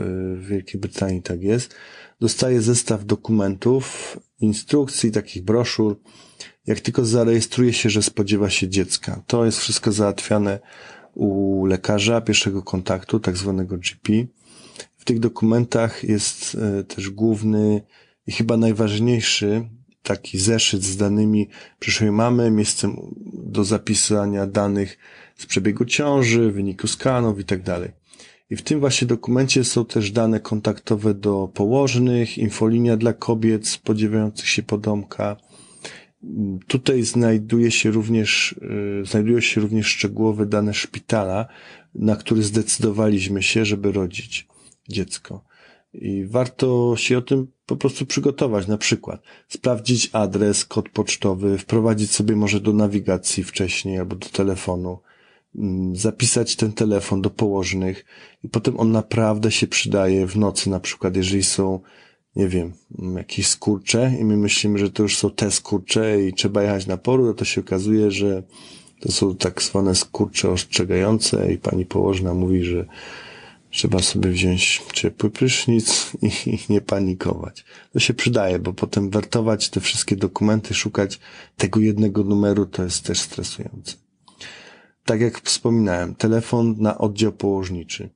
Wielkiej 0.50 0.82
Brytanii 0.82 1.22
tak 1.22 1.42
jest, 1.42 1.76
dostaje 2.20 2.62
zestaw 2.62 3.06
dokumentów, 3.06 4.18
instrukcji, 4.44 5.12
takich 5.12 5.44
broszur, 5.44 6.00
jak 6.68 6.80
tylko 6.80 7.06
zarejestruje 7.06 7.74
się, 7.74 7.90
że 7.90 8.04
spodziewa 8.04 8.50
się 8.50 8.70
dziecka. 8.70 9.24
To 9.28 9.46
jest 9.46 9.60
wszystko 9.60 9.92
załatwiane 9.92 10.60
u 11.14 11.66
lekarza 11.66 12.22
pierwszego 12.22 12.64
kontaktu, 12.64 13.20
tak 13.20 13.38
zwanego 13.38 13.78
GP. 13.78 14.14
W 14.98 15.06
tych 15.06 15.20
dokumentach 15.20 16.04
jest 16.04 16.56
e, 16.56 16.84
też 16.84 17.10
główny 17.10 17.82
i 18.28 18.32
chyba 18.32 18.58
najważniejszy 18.58 19.70
taki 20.04 20.40
zeszyt 20.40 20.84
z 20.84 20.98
danymi 20.98 21.50
przyszłej 21.80 22.12
mamy, 22.12 22.52
miejscem 22.52 22.98
do 23.34 23.64
zapisania 23.64 24.48
danych 24.48 24.98
z 25.38 25.46
przebiegu 25.46 25.86
ciąży, 25.86 26.52
wyniku 26.52 26.88
skanów 26.88 27.40
i 27.40 27.46
tak 27.46 27.64
dalej. 27.64 28.03
I 28.50 28.56
w 28.56 28.62
tym 28.62 28.80
właśnie 28.80 29.08
dokumencie 29.08 29.64
są 29.64 29.86
też 29.86 30.12
dane 30.12 30.40
kontaktowe 30.40 31.14
do 31.14 31.48
położnych, 31.54 32.38
infolinia 32.38 32.98
dla 32.98 33.14
kobiet 33.14 33.68
spodziewających 33.68 34.50
się 34.50 34.64
podomka. 34.64 35.38
Tutaj 36.68 37.04
znajduje 37.04 37.72
się 37.72 37.92
również, 37.92 38.56
yy, 38.62 39.06
znajdują 39.06 39.40
się 39.40 39.62
również 39.62 39.88
szczegółowe 39.88 40.46
dane 40.46 40.74
szpitala, 40.74 41.46
na 41.96 42.16
który 42.16 42.44
zdecydowaliśmy 42.44 43.44
się, 43.44 43.66
żeby 43.66 43.92
rodzić 43.92 44.48
dziecko. 44.90 45.44
I 45.94 46.26
warto 46.26 46.96
się 46.98 47.18
o 47.18 47.22
tym 47.22 47.48
po 47.66 47.76
prostu 47.76 48.06
przygotować. 48.06 48.68
Na 48.68 48.78
przykład 48.78 49.22
sprawdzić 49.48 50.10
adres, 50.14 50.66
kod 50.66 50.90
pocztowy, 50.90 51.58
wprowadzić 51.58 52.12
sobie 52.12 52.36
może 52.36 52.60
do 52.60 52.74
nawigacji 52.74 53.44
wcześniej 53.44 54.00
albo 54.00 54.16
do 54.16 54.30
telefonu 54.30 55.00
zapisać 55.94 56.56
ten 56.56 56.74
telefon 56.74 57.22
do 57.22 57.30
położnych 57.30 58.06
i 58.44 58.50
potem 58.50 58.80
on 58.80 58.92
naprawdę 58.92 59.52
się 59.52 59.68
przydaje 59.68 60.28
w 60.28 60.38
nocy, 60.38 60.70
na 60.70 60.80
przykład 60.80 61.16
jeżeli 61.16 61.44
są, 61.44 61.80
nie 62.36 62.48
wiem, 62.48 62.74
mm, 63.00 63.18
jakieś 63.18 63.48
skurcze 63.48 64.14
i 64.20 64.24
my 64.26 64.38
myślimy, 64.38 64.80
że 64.80 64.90
to 64.90 65.04
już 65.04 65.18
są 65.18 65.30
te 65.30 65.52
skurcze 65.52 66.24
i 66.24 66.34
trzeba 66.34 66.64
jechać 66.64 66.88
na 66.88 66.98
poród, 66.98 67.38
to 67.38 67.46
się 67.46 67.62
okazuje, 67.62 68.12
że 68.12 68.44
to 69.00 69.12
są 69.12 69.36
tak 69.36 69.62
zwane 69.62 69.96
skurcze 69.96 70.50
ostrzegające 70.50 71.54
i 71.54 71.58
pani 71.58 71.86
położna 71.86 72.34
mówi, 72.34 72.64
że 72.64 72.86
trzeba 73.70 74.00
sobie 74.00 74.30
wziąć 74.30 74.82
ciepły 74.94 75.30
prysznic 75.30 76.12
i 76.46 76.60
nie 76.70 76.82
panikować. 76.82 77.66
To 77.94 78.00
się 78.00 78.14
przydaje, 78.14 78.60
bo 78.60 78.74
potem 78.74 79.10
wertować 79.10 79.70
te 79.70 79.80
wszystkie 79.80 80.16
dokumenty, 80.16 80.74
szukać 80.74 81.20
tego 81.58 81.80
jednego 81.80 82.24
numeru, 82.24 82.66
to 82.66 82.84
jest 82.84 83.04
też 83.04 83.20
stresujące 83.20 84.03
tak 85.06 85.22
jak 85.22 85.42
wspominałem, 85.42 86.16
telefon 86.16 86.76
na 86.80 86.98
oddział 86.98 87.32
położniczy. 87.32 88.10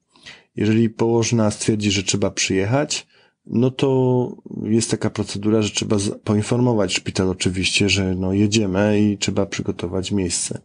Jeżeli 0.56 0.89
położna 0.89 1.51
stwierdzi, 1.51 1.91
że 1.91 2.03
trzeba 2.03 2.32
przyjechać, 2.32 3.08
no 3.46 3.72
to 3.72 4.32
jest 4.63 4.91
taka 4.91 5.10
procedura, 5.10 5.62
że 5.62 5.70
trzeba 5.70 5.98
poinformować 6.24 6.94
szpital 6.94 7.29
oczywiście, 7.29 7.89
że 7.89 8.15
no 8.15 8.34
jedziemy 8.34 9.01
i 9.01 9.17
trzeba 9.17 9.46
przygotować 9.46 10.12
miejsce. 10.12 10.62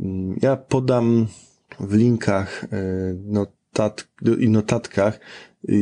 Mm, 0.00 0.38
ja 0.42 0.56
podam 0.56 1.26
w 1.80 1.94
linkach 1.94 2.64
e, 2.64 2.68
notat, 3.80 4.08
i 4.40 4.48
notatkach 4.48 5.20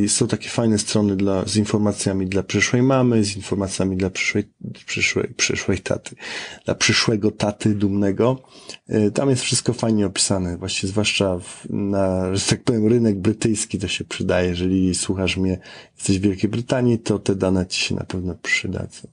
są 0.08 0.26
takie 0.26 0.48
fajne 0.48 0.78
strony 0.78 1.16
dla, 1.16 1.44
z 1.46 1.56
informacjami 1.56 2.26
dla 2.26 2.42
przyszłej 2.42 2.82
mamy, 2.82 3.24
z 3.24 3.36
informacjami 3.36 3.96
dla 3.96 4.10
przyszłej, 4.10 4.44
przyszłej, 4.86 5.34
przyszłej 5.36 5.78
taty, 5.78 6.16
dla 6.64 6.74
przyszłego 6.74 7.30
taty 7.30 7.74
dumnego. 7.74 8.42
E, 8.88 9.10
tam 9.10 9.30
jest 9.30 9.42
wszystko 9.42 9.72
fajnie 9.72 10.06
opisane, 10.06 10.56
właśnie 10.56 10.88
zwłaszcza 10.88 11.38
w, 11.38 11.66
na, 11.70 12.34
że 12.36 12.46
tak 12.46 12.64
powiem, 12.64 12.86
rynek 12.86 13.18
brytyjski 13.18 13.78
to 13.78 13.88
się 13.88 14.04
przydaje. 14.04 14.48
Jeżeli 14.48 14.94
słuchasz 14.94 15.36
mnie, 15.36 15.58
jesteś 15.96 16.18
w 16.18 16.22
Wielkiej 16.22 16.50
Brytanii, 16.50 16.98
to 16.98 17.18
te 17.18 17.34
dane 17.34 17.66
ci 17.66 17.80
się 17.80 17.94
na 17.94 18.04
pewno 18.04 18.34
przydadzą. 18.34 19.08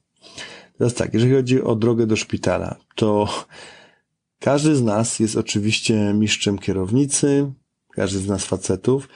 Teraz 0.78 0.94
tak, 0.94 1.14
jeżeli 1.14 1.34
chodzi 1.34 1.62
o 1.62 1.76
drogę 1.76 2.08
do 2.08 2.16
szpitala, 2.16 2.76
to 2.96 3.28
każdy 4.40 4.76
z 4.76 4.82
nas 4.82 5.20
jest 5.20 5.36
oczywiście 5.36 6.14
mistrzem 6.14 6.60
kierownicy, 6.60 7.52
każdy 7.96 8.20
z 8.20 8.28
nas 8.28 8.46
facetów, 8.46 9.08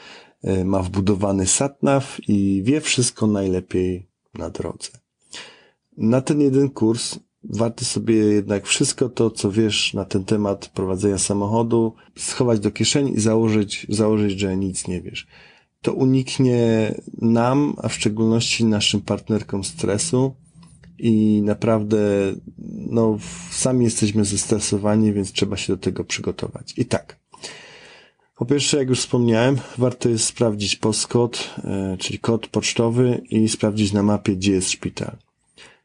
E, 0.43 0.65
ma 0.65 0.83
wbudowany 0.83 1.47
satnaw 1.47 2.17
i 2.27 2.61
wie 2.65 2.81
wszystko 2.81 3.27
najlepiej 3.27 4.07
na 4.33 4.49
drodze. 4.49 4.89
Na 5.97 6.21
ten 6.21 6.41
jeden 6.41 6.69
kurs 6.69 7.19
warto 7.43 7.85
sobie 7.85 8.15
jednak 8.15 8.65
wszystko 8.65 9.09
to, 9.09 9.31
co 9.31 9.51
wiesz 9.51 9.93
na 9.93 10.05
ten 10.05 10.25
temat 10.25 10.67
prowadzenia 10.67 11.17
samochodu, 11.17 11.93
schować 12.17 12.59
do 12.59 12.71
kieszeni 12.71 13.15
i 13.15 13.19
założyć, 13.19 13.85
założyć, 13.89 14.39
że 14.39 14.57
nic 14.57 14.87
nie 14.87 15.01
wiesz. 15.01 15.27
To 15.81 15.93
uniknie 15.93 16.93
nam, 17.21 17.73
a 17.77 17.87
w 17.87 17.93
szczególności 17.93 18.65
naszym 18.65 19.01
partnerkom 19.01 19.63
stresu 19.63 20.35
i 20.99 21.41
naprawdę, 21.45 21.97
no, 22.89 23.17
sami 23.51 23.85
jesteśmy 23.85 24.25
zestresowani, 24.25 25.13
więc 25.13 25.31
trzeba 25.31 25.57
się 25.57 25.73
do 25.73 25.79
tego 25.79 26.03
przygotować. 26.03 26.73
I 26.77 26.85
tak. 26.85 27.19
Po 28.39 28.45
pierwsze, 28.45 28.77
jak 28.77 28.89
już 28.89 28.99
wspomniałem, 28.99 29.57
warto 29.77 30.09
jest 30.09 30.25
sprawdzić 30.25 30.75
postkod, 30.75 31.49
e, 31.63 31.97
czyli 31.99 32.19
kod 32.19 32.47
pocztowy 32.47 33.21
i 33.29 33.49
sprawdzić 33.49 33.93
na 33.93 34.03
mapie, 34.03 34.35
gdzie 34.35 34.51
jest 34.51 34.69
szpital. 34.69 35.17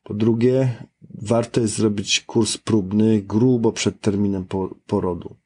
Po 0.04 0.14
drugie, 0.14 0.75
warto 1.23 1.61
jest 1.61 1.76
zrobić 1.76 2.20
kurs 2.20 2.58
próbny 2.58 3.23
grubo 3.23 3.73
przed 3.73 4.00
terminem 4.00 4.46
porodu. 4.87 5.37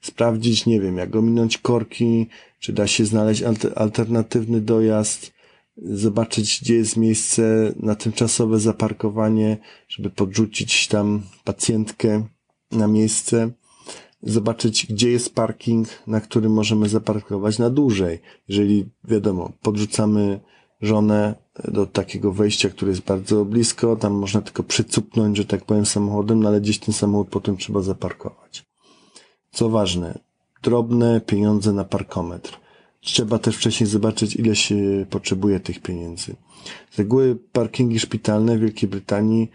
Sprawdzić, 0.00 0.66
nie 0.66 0.80
wiem, 0.80 0.96
jak 0.96 1.16
ominąć 1.16 1.58
korki, 1.58 2.26
czy 2.58 2.72
da 2.72 2.86
się 2.86 3.04
znaleźć 3.04 3.42
alternatywny 3.76 4.60
dojazd, 4.60 5.32
zobaczyć, 5.76 6.60
gdzie 6.62 6.74
jest 6.74 6.96
miejsce 6.96 7.72
na 7.76 7.94
tymczasowe 7.94 8.58
zaparkowanie, 8.58 9.58
żeby 9.88 10.10
podrzucić 10.10 10.88
tam 10.88 11.22
pacjentkę 11.44 12.26
na 12.70 12.86
miejsce, 12.86 13.50
zobaczyć, 14.22 14.86
gdzie 14.86 15.10
jest 15.10 15.34
parking, 15.34 15.88
na 16.06 16.20
którym 16.20 16.52
możemy 16.52 16.88
zaparkować 16.88 17.58
na 17.58 17.70
dłużej. 17.70 18.18
Jeżeli, 18.48 18.86
wiadomo, 19.04 19.52
podrzucamy 19.62 20.40
żonę 20.80 21.34
do 21.64 21.86
takiego 21.86 22.32
wejścia, 22.32 22.68
które 22.68 22.90
jest 22.90 23.04
bardzo 23.04 23.44
blisko, 23.44 23.96
tam 23.96 24.12
można 24.12 24.42
tylko 24.42 24.62
przycupnąć, 24.62 25.36
że 25.36 25.44
tak 25.44 25.64
powiem, 25.64 25.86
samochodem, 25.86 26.42
no 26.42 26.48
ale 26.48 26.60
gdzieś 26.60 26.78
ten 26.78 26.94
samochód 26.94 27.28
potem 27.28 27.56
trzeba 27.56 27.82
zaparkować. 27.82 28.66
Co 29.50 29.68
ważne, 29.68 30.18
drobne 30.62 31.20
pieniądze 31.20 31.72
na 31.72 31.84
parkometr. 31.84 32.60
Trzeba 33.00 33.38
też 33.38 33.56
wcześniej 33.56 33.86
zobaczyć, 33.86 34.36
ile 34.36 34.56
się 34.56 35.06
potrzebuje 35.10 35.60
tych 35.60 35.82
pieniędzy. 35.82 36.36
Z 36.90 36.98
reguły 36.98 37.38
parkingi 37.52 37.98
szpitalne 37.98 38.56
w 38.56 38.60
Wielkiej 38.60 38.88
Brytanii 38.88 39.50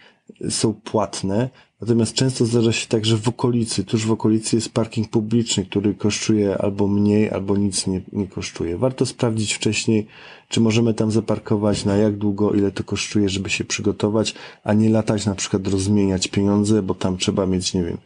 są 0.50 0.74
płatne, 0.74 1.50
natomiast 1.82 2.13
często 2.13 2.46
zdarza 2.46 2.72
się 2.72 2.88
tak, 2.88 3.05
że 3.05 3.17
w 3.17 3.27
okolicy, 3.27 3.84
tuż 3.84 4.05
w 4.05 4.12
okolicy 4.12 4.55
jest 4.55 4.70
parking 4.70 5.10
publiczny, 5.10 5.65
który 5.65 5.94
kosztuje 5.94 6.58
albo 6.58 6.88
mniej, 6.88 7.29
albo 7.29 7.58
nic 7.58 7.88
nie, 7.88 8.01
nie 8.12 8.27
kosztuje. 8.27 8.77
Warto 8.77 9.05
sprawdzić 9.05 9.53
wcześniej, 9.53 10.08
czy 10.50 10.62
możemy 10.62 10.94
tam 10.94 11.12
zaparkować, 11.12 11.86
na 11.86 11.96
jak 11.96 12.17
długo, 12.17 12.51
ile 12.53 12.72
to 12.72 12.84
kosztuje, 12.84 13.29
żeby 13.29 13.50
się 13.50 13.63
przygotować, 13.63 14.36
a 14.63 14.74
nie 14.74 14.89
latać 14.89 15.25
na 15.25 15.36
przykład 15.36 15.67
rozmieniać 15.67 16.27
pieniądze, 16.27 16.82
bo 16.82 16.94
tam 16.94 17.17
trzeba 17.17 17.46
mieć, 17.46 17.74
nie 17.74 17.84
wiem, 17.84 17.98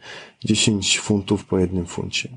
10 0.44 1.00
funtów 1.00 1.44
po 1.44 1.58
jednym 1.58 1.86
funcie. 1.86 2.28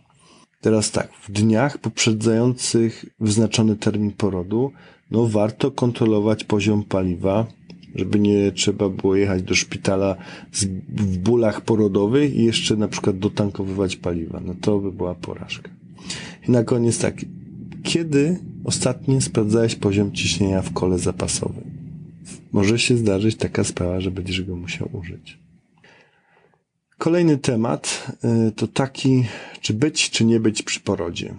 Teraz 0.62 0.92
tak, 0.92 1.14
w 1.14 1.32
dniach 1.32 1.78
poprzedzających 1.78 3.06
wyznaczony 3.20 3.76
termin 3.76 4.12
porodu, 4.12 4.72
no 5.12 5.28
warto 5.28 5.72
kontrolować 5.72 6.44
poziom 6.44 6.84
paliwa, 6.84 7.46
żeby 7.96 8.20
nie 8.20 8.52
trzeba 8.52 8.90
było 8.90 9.16
jechać 9.16 9.44
do 9.44 9.56
szpitala 9.56 10.16
z, 10.52 10.66
w 10.90 11.18
bólach 11.18 11.62
porodowych 11.62 12.36
i 12.36 12.44
jeszcze 12.44 12.76
na 12.76 12.88
przykład 12.88 13.20
dotankowywać 13.20 13.96
paliwa. 13.96 14.42
No 14.46 14.56
to 14.62 14.80
by 14.80 14.92
była 14.92 15.16
porażka. 15.16 15.70
I 16.48 16.52
na 16.52 16.64
koniec 16.64 17.00
tak, 17.00 17.16
kiedy 17.84 18.40
ostatnio 18.64 19.22
sprawdzałeś 19.22 19.76
poziom 19.76 20.12
ciśnienia 20.12 20.62
w 20.62 20.74
kole 20.74 21.00
zapasowym? 21.00 21.72
Może 22.52 22.80
się 22.80 22.98
zdarzyć 22.98 23.36
taka 23.36 23.64
sprawa, 23.64 24.02
że 24.02 24.12
będziesz 24.12 24.42
go 24.44 24.56
musiał 24.56 24.90
użyć. 24.94 25.40
Kolejny 26.98 27.38
temat 27.38 28.12
y, 28.48 28.52
to 28.52 28.68
taki, 28.68 29.24
czy 29.62 29.74
być, 29.74 30.10
czy 30.10 30.26
nie 30.26 30.40
być 30.40 30.64
przy 30.64 30.80
porodzie. 30.80 31.36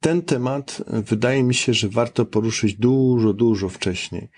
Ten 0.00 0.22
temat 0.22 0.82
y, 0.98 1.02
wydaje 1.02 1.42
mi 1.42 1.54
się, 1.54 1.74
że 1.74 1.88
warto 1.88 2.24
poruszyć 2.24 2.74
dużo, 2.74 3.32
dużo 3.32 3.68
wcześniej. 3.68 4.28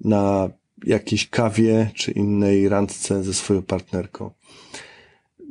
Na 0.00 0.50
jakiejś 0.84 1.28
kawie, 1.28 1.90
czy 1.94 2.12
innej 2.12 2.68
randce 2.68 3.24
ze 3.24 3.34
swoją 3.34 3.62
partnerką. 3.62 4.30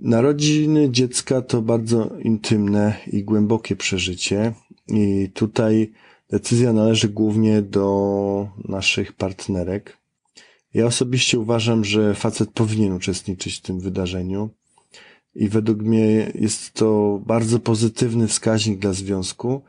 Narodziny 0.02 0.90
dziecka 0.90 1.42
to 1.42 1.62
bardzo 1.62 2.10
intymne 2.20 2.94
i 3.08 3.24
głębokie 3.24 3.76
przeżycie 3.76 4.54
i 4.88 5.30
tutaj 5.34 5.92
decyzja 6.30 6.74
należy 6.74 7.10
głównie 7.10 7.62
do 7.62 8.48
naszych 8.66 9.14
partnerek. 9.14 9.98
Ja 10.74 10.86
osobiście 10.86 11.40
uważam, 11.40 11.86
że 11.86 12.16
facet 12.16 12.50
powinien 12.50 12.94
uczestniczyć 12.94 13.58
w 13.58 13.62
tym 13.62 13.80
wydarzeniu 13.80 14.50
i 15.36 15.50
według 15.50 15.82
mnie 15.82 16.32
jest 16.36 16.74
to 16.74 17.22
bardzo 17.26 17.60
pozytywny 17.60 18.28
wskaźnik 18.28 18.80
dla 18.80 18.94
związku, 18.94 19.62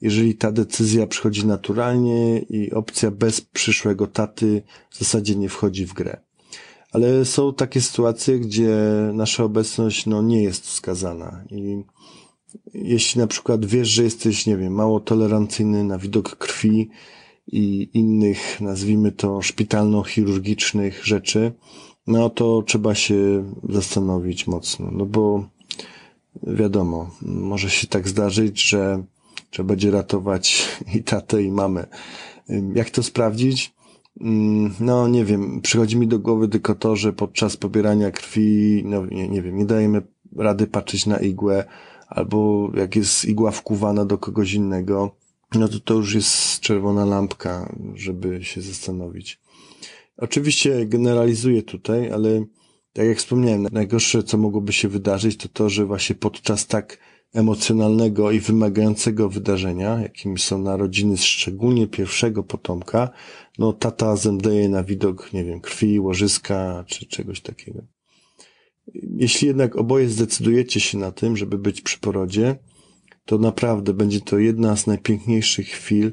jeżeli 0.00 0.34
ta 0.34 0.52
decyzja 0.52 1.06
przychodzi 1.06 1.46
naturalnie 1.46 2.38
i 2.38 2.72
opcja 2.72 3.10
bez 3.10 3.40
przyszłego 3.40 4.06
taty 4.06 4.62
w 4.90 4.98
zasadzie 4.98 5.36
nie 5.36 5.48
wchodzi 5.48 5.86
w 5.86 5.92
grę. 5.92 6.20
Ale 6.92 7.24
są 7.24 7.54
takie 7.54 7.80
sytuacje, 7.80 8.38
gdzie 8.38 8.76
nasza 9.12 9.44
obecność 9.44 10.06
no, 10.06 10.22
nie 10.22 10.42
jest 10.42 10.66
wskazana 10.66 11.44
i 11.50 11.84
jeśli 12.74 13.20
na 13.20 13.26
przykład 13.26 13.66
wiesz, 13.66 13.88
że 13.88 14.04
jesteś, 14.04 14.46
nie 14.46 14.56
wiem, 14.56 14.72
mało 14.72 15.00
tolerancyjny 15.00 15.84
na 15.84 15.98
widok 15.98 16.36
krwi 16.36 16.90
i 17.46 17.90
innych, 17.94 18.60
nazwijmy 18.60 19.12
to, 19.12 19.42
szpitalno-chirurgicznych 19.42 21.04
rzeczy, 21.04 21.52
no 22.06 22.30
to 22.30 22.62
trzeba 22.66 22.94
się 22.94 23.44
zastanowić 23.68 24.46
mocno, 24.46 24.90
no 24.92 25.06
bo 25.06 25.48
wiadomo, 26.42 27.10
może 27.22 27.70
się 27.70 27.86
tak 27.86 28.08
zdarzyć, 28.08 28.62
że 28.62 29.04
trzeba 29.50 29.66
będzie 29.66 29.90
ratować 29.90 30.68
i 30.96 31.02
tatę, 31.02 31.42
i 31.42 31.50
mamę. 31.50 31.86
Jak 32.74 32.90
to 32.90 33.02
sprawdzić? 33.02 33.74
Mm, 34.20 34.74
no, 34.80 35.08
nie 35.08 35.24
wiem, 35.24 35.60
przychodzi 35.60 35.96
mi 35.96 36.08
do 36.08 36.18
głowy 36.18 36.48
tylko 36.48 36.74
to, 36.74 36.96
że 36.96 37.12
podczas 37.12 37.56
pobierania 37.56 38.10
krwi, 38.10 38.82
no 38.84 39.06
nie, 39.06 39.28
nie 39.28 39.42
wiem, 39.42 39.58
nie 39.58 39.64
dajemy 39.64 40.02
rady 40.36 40.66
patrzeć 40.66 41.06
na 41.06 41.18
igłę, 41.18 41.64
albo 42.08 42.70
jak 42.74 42.96
jest 42.96 43.24
igła 43.24 43.50
wkuwana 43.50 44.04
do 44.04 44.18
kogoś 44.18 44.52
innego, 44.52 45.16
no 45.54 45.68
to 45.68 45.80
to 45.80 45.94
już 45.94 46.14
jest 46.14 46.60
czerwona 46.60 47.04
lampka, 47.04 47.74
żeby 47.94 48.44
się 48.44 48.60
zastanowić. 48.60 49.40
Oczywiście 50.16 50.86
generalizuję 50.86 51.62
tutaj, 51.62 52.10
ale 52.12 52.44
tak 52.92 53.06
jak 53.06 53.18
wspomniałem, 53.18 53.66
najgorsze, 53.72 54.22
co 54.22 54.38
mogłoby 54.38 54.72
się 54.72 54.88
wydarzyć, 54.88 55.36
to 55.36 55.48
to, 55.48 55.68
że 55.68 55.86
właśnie 55.86 56.16
podczas 56.16 56.66
tak 56.66 56.98
emocjonalnego 57.34 58.30
i 58.30 58.40
wymagającego 58.40 59.28
wydarzenia, 59.28 60.00
jakim 60.00 60.38
są 60.38 60.58
narodziny 60.58 61.16
szczególnie 61.16 61.86
pierwszego 61.86 62.42
potomka, 62.42 63.10
no 63.58 63.72
tata 63.72 64.16
zemdleje 64.16 64.68
na 64.68 64.84
widok, 64.84 65.32
nie 65.32 65.44
wiem, 65.44 65.60
krwi, 65.60 66.00
łożyska 66.00 66.84
czy 66.86 67.06
czegoś 67.06 67.40
takiego. 67.40 67.82
Jeśli 68.94 69.48
jednak 69.48 69.76
oboje 69.76 70.08
zdecydujecie 70.08 70.80
się 70.80 70.98
na 70.98 71.12
tym, 71.12 71.36
żeby 71.36 71.58
być 71.58 71.80
przy 71.80 71.98
porodzie, 71.98 72.56
to 73.24 73.38
naprawdę 73.38 73.94
będzie 73.94 74.20
to 74.20 74.38
jedna 74.38 74.76
z 74.76 74.86
najpiękniejszych 74.86 75.68
chwil 75.68 76.12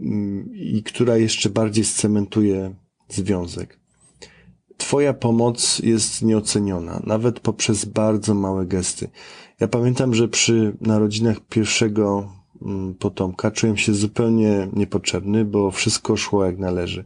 mm, 0.00 0.50
i 0.54 0.82
która 0.82 1.16
jeszcze 1.16 1.50
bardziej 1.50 1.84
scementuje 1.84 2.74
związek. 3.08 3.80
Twoja 4.76 5.14
pomoc 5.14 5.78
jest 5.78 6.22
nieoceniona, 6.22 7.02
nawet 7.06 7.40
poprzez 7.40 7.84
bardzo 7.84 8.34
małe 8.34 8.66
gesty. 8.66 9.10
Ja 9.62 9.68
pamiętam, 9.68 10.14
że 10.14 10.28
przy 10.28 10.76
narodzinach 10.80 11.40
pierwszego 11.40 12.32
mm, 12.62 12.94
potomka 12.94 13.50
czułem 13.50 13.76
się 13.76 13.94
zupełnie 13.94 14.68
niepotrzebny, 14.72 15.44
bo 15.44 15.70
wszystko 15.70 16.16
szło 16.16 16.44
jak 16.44 16.58
należy. 16.58 17.04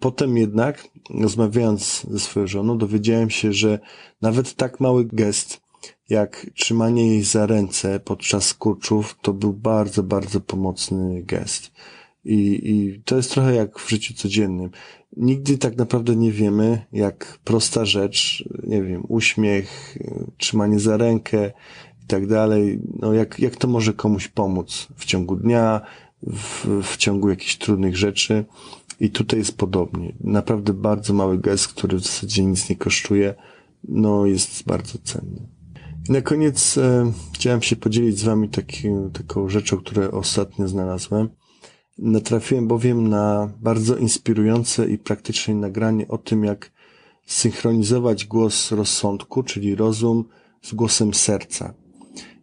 Potem 0.00 0.36
jednak, 0.36 0.88
rozmawiając 1.10 2.06
ze 2.10 2.18
swoją 2.18 2.46
żoną, 2.46 2.78
dowiedziałem 2.78 3.30
się, 3.30 3.52
że 3.52 3.78
nawet 4.22 4.54
tak 4.54 4.80
mały 4.80 5.04
gest, 5.04 5.60
jak 6.08 6.46
trzymanie 6.54 7.08
jej 7.08 7.22
za 7.22 7.46
ręce 7.46 8.00
podczas 8.00 8.54
kurczów, 8.54 9.16
to 9.22 9.32
był 9.32 9.52
bardzo, 9.52 10.02
bardzo 10.02 10.40
pomocny 10.40 11.22
gest. 11.22 11.72
I, 12.24 12.70
I 12.70 13.02
to 13.04 13.16
jest 13.16 13.30
trochę 13.30 13.54
jak 13.54 13.78
w 13.78 13.90
życiu 13.90 14.14
codziennym. 14.14 14.70
Nigdy 15.16 15.58
tak 15.58 15.76
naprawdę 15.76 16.16
nie 16.16 16.32
wiemy, 16.32 16.86
jak 16.92 17.38
prosta 17.44 17.84
rzecz, 17.84 18.48
nie 18.66 18.82
wiem, 18.82 19.02
uśmiech, 19.08 19.98
trzymanie 20.36 20.80
za 20.80 20.96
rękę 20.96 21.52
i 22.04 22.06
tak 22.06 22.26
dalej, 22.26 22.80
no 22.98 23.12
jak, 23.12 23.38
jak 23.38 23.56
to 23.56 23.68
może 23.68 23.92
komuś 23.92 24.28
pomóc 24.28 24.88
w 24.96 25.04
ciągu 25.04 25.36
dnia, 25.36 25.80
w, 26.22 26.66
w 26.82 26.96
ciągu 26.96 27.30
jakichś 27.30 27.56
trudnych 27.56 27.96
rzeczy. 27.96 28.44
I 29.00 29.10
tutaj 29.10 29.38
jest 29.38 29.56
podobnie. 29.56 30.14
Naprawdę 30.20 30.72
bardzo 30.72 31.14
mały 31.14 31.38
gest, 31.38 31.68
który 31.68 31.96
w 31.96 32.02
zasadzie 32.02 32.44
nic 32.44 32.70
nie 32.70 32.76
kosztuje, 32.76 33.34
no 33.88 34.26
jest 34.26 34.64
bardzo 34.66 34.98
cenny. 35.04 35.48
I 36.08 36.12
na 36.12 36.22
koniec 36.22 36.78
e, 36.78 37.12
chciałem 37.34 37.62
się 37.62 37.76
podzielić 37.76 38.18
z 38.18 38.24
wami 38.24 38.48
taki, 38.48 38.88
taką 39.12 39.48
rzeczą, 39.48 39.76
którą 39.76 40.10
ostatnio 40.10 40.68
znalazłem. 40.68 41.28
Natrafiłem 41.98 42.68
bowiem 42.68 43.08
na 43.08 43.52
bardzo 43.60 43.96
inspirujące 43.96 44.88
i 44.90 44.98
praktyczne 44.98 45.54
nagranie 45.54 46.08
o 46.08 46.18
tym, 46.18 46.44
jak 46.44 46.72
synchronizować 47.26 48.24
głos 48.24 48.72
rozsądku, 48.72 49.42
czyli 49.42 49.74
rozum, 49.74 50.24
z 50.62 50.74
głosem 50.74 51.14
serca. 51.14 51.74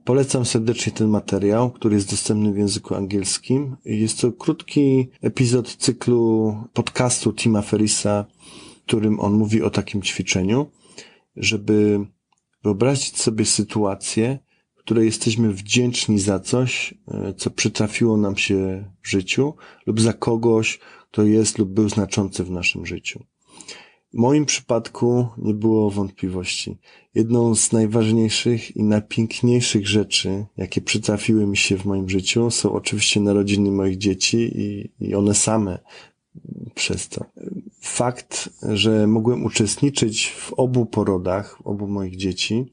Polecam 0.04 0.46
serdecznie 0.46 0.92
ten 0.94 1.08
materiał, 1.08 1.72
który 1.72 1.96
jest 1.96 2.10
dostępny 2.10 2.54
w 2.54 2.58
języku 2.58 2.96
angielskim. 2.96 3.78
Jest 3.86 4.22
to 4.22 4.32
krótki 4.32 5.10
epizod 5.22 5.76
cyklu 5.76 6.56
podcastu 6.74 7.34
Tima 7.34 7.62
Ferrisa, 7.62 8.26
w 8.78 8.82
którym 8.82 9.20
on 9.20 9.34
mówi 9.34 9.62
o 9.62 9.70
takim 9.70 10.02
ćwiczeniu, 10.02 10.66
żeby 11.36 12.00
wyobrazić 12.64 13.22
sobie 13.22 13.46
sytuację, 13.46 14.40
której 14.86 15.06
jesteśmy 15.06 15.54
wdzięczni 15.54 16.20
za 16.20 16.40
coś, 16.40 16.94
e, 17.08 17.34
co 17.34 17.50
przytrafiło 17.50 18.18
nam 18.18 18.38
się 18.38 18.86
w 19.02 19.10
życiu, 19.10 19.54
lub 19.86 20.02
za 20.02 20.14
kogoś, 20.14 20.80
kto 21.12 21.24
jest 21.24 21.58
lub 21.58 21.70
był 21.70 21.90
znaczący 21.90 22.44
w 22.44 22.52
naszym 22.52 22.86
życiu. 22.86 23.24
W 24.14 24.18
moim 24.18 24.46
przypadku 24.46 25.28
nie 25.38 25.54
było 25.54 25.92
wątpliwości. 25.92 26.78
Jedną 27.16 27.56
z 27.56 27.72
najważniejszych 27.72 28.76
i 28.76 28.84
najpiękniejszych 28.84 29.88
rzeczy, 29.88 30.46
jakie 30.58 30.82
przytrafiły 30.82 31.48
mi 31.48 31.58
się 31.58 31.78
w 31.78 31.86
moim 31.86 32.10
życiu, 32.10 32.52
są 32.52 32.74
oczywiście 32.74 33.20
narodziny 33.20 33.72
moich 33.72 33.98
dzieci 33.98 34.38
i, 34.38 34.92
i 35.00 35.16
one 35.16 35.34
same 35.34 35.80
przez 36.76 37.10
to. 37.10 37.26
Fakt, 37.82 38.50
że 38.62 39.08
mogłem 39.08 39.46
uczestniczyć 39.46 40.28
w 40.28 40.54
obu 40.54 40.86
porodach, 40.86 41.60
obu 41.64 41.88
moich 41.88 42.16
dzieci, 42.16 42.66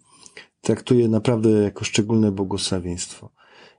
traktuję 0.62 1.08
naprawdę 1.08 1.50
jako 1.50 1.84
szczególne 1.84 2.32
błogosławieństwo. 2.32 3.30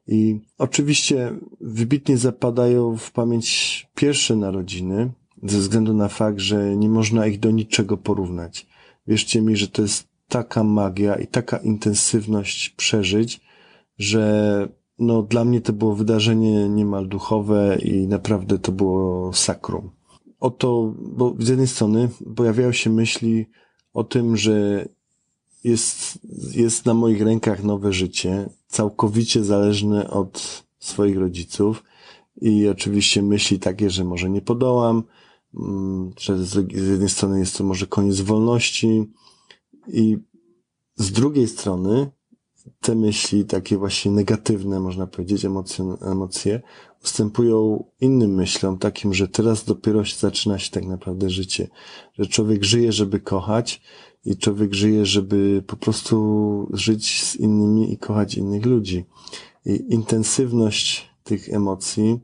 I 0.07 0.41
oczywiście 0.57 1.35
wybitnie 1.61 2.17
zapadają 2.17 2.97
w 2.97 3.11
pamięć 3.11 3.87
pierwsze 3.95 4.35
narodziny, 4.35 5.11
ze 5.43 5.57
względu 5.57 5.93
na 5.93 6.07
fakt, 6.07 6.39
że 6.39 6.75
nie 6.75 6.89
można 6.89 7.27
ich 7.27 7.39
do 7.39 7.51
niczego 7.51 7.97
porównać. 7.97 8.67
Wierzcie 9.07 9.41
mi, 9.41 9.55
że 9.55 9.67
to 9.67 9.81
jest 9.81 10.07
taka 10.27 10.63
magia 10.63 11.15
i 11.15 11.27
taka 11.27 11.57
intensywność 11.57 12.69
przeżyć, 12.69 13.41
że 13.97 14.67
no 14.99 15.21
dla 15.21 15.45
mnie 15.45 15.61
to 15.61 15.73
było 15.73 15.95
wydarzenie 15.95 16.69
niemal 16.69 17.07
duchowe 17.07 17.77
i 17.81 18.07
naprawdę 18.07 18.59
to 18.59 18.71
było 18.71 19.33
sakrum. 19.33 19.91
Oto, 20.39 20.93
bo 20.97 21.35
z 21.39 21.47
jednej 21.47 21.67
strony 21.67 22.09
pojawiają 22.35 22.71
się 22.71 22.89
myśli 22.89 23.45
o 23.93 24.03
tym, 24.03 24.37
że 24.37 24.85
jest, 25.63 26.19
jest 26.51 26.85
na 26.85 26.93
moich 26.93 27.21
rękach 27.21 27.63
nowe 27.63 27.93
życie, 27.93 28.49
całkowicie 28.67 29.43
zależne 29.43 30.09
od 30.09 30.63
swoich 30.79 31.17
rodziców 31.17 31.83
i 32.41 32.67
oczywiście 32.67 33.21
myśli 33.21 33.59
takie, 33.59 33.89
że 33.89 34.03
może 34.03 34.29
nie 34.29 34.41
podołam, 34.41 35.03
mm, 35.53 36.11
że 36.19 36.45
z 36.45 36.55
jednej 36.71 37.09
strony 37.09 37.39
jest 37.39 37.57
to 37.57 37.63
może 37.63 37.87
koniec 37.87 38.21
wolności 38.21 39.11
i 39.87 40.17
z 40.95 41.11
drugiej 41.11 41.47
strony 41.47 42.11
te 42.81 42.95
myśli, 42.95 43.45
takie 43.45 43.77
właśnie 43.77 44.11
negatywne, 44.11 44.79
można 44.79 45.07
powiedzieć, 45.07 45.45
emocje, 45.45 45.95
emocje 46.01 46.61
ustępują 47.03 47.83
innym 48.01 48.35
myślom, 48.35 48.77
takim, 48.77 49.13
że 49.13 49.27
teraz 49.27 49.65
dopiero 49.65 50.05
się 50.05 50.15
zaczyna 50.15 50.59
się 50.59 50.71
tak 50.71 50.85
naprawdę 50.85 51.29
życie. 51.29 51.67
Że 52.19 52.25
człowiek 52.25 52.63
żyje, 52.63 52.91
żeby 52.91 53.19
kochać 53.19 53.81
i 54.25 54.37
człowiek 54.37 54.73
żyje, 54.73 55.05
żeby 55.05 55.63
po 55.67 55.75
prostu 55.75 56.67
żyć 56.73 57.23
z 57.23 57.35
innymi 57.35 57.93
i 57.93 57.97
kochać 57.97 58.35
innych 58.35 58.65
ludzi. 58.65 59.05
I 59.65 59.85
intensywność 59.89 61.09
tych 61.23 61.49
emocji, 61.49 62.19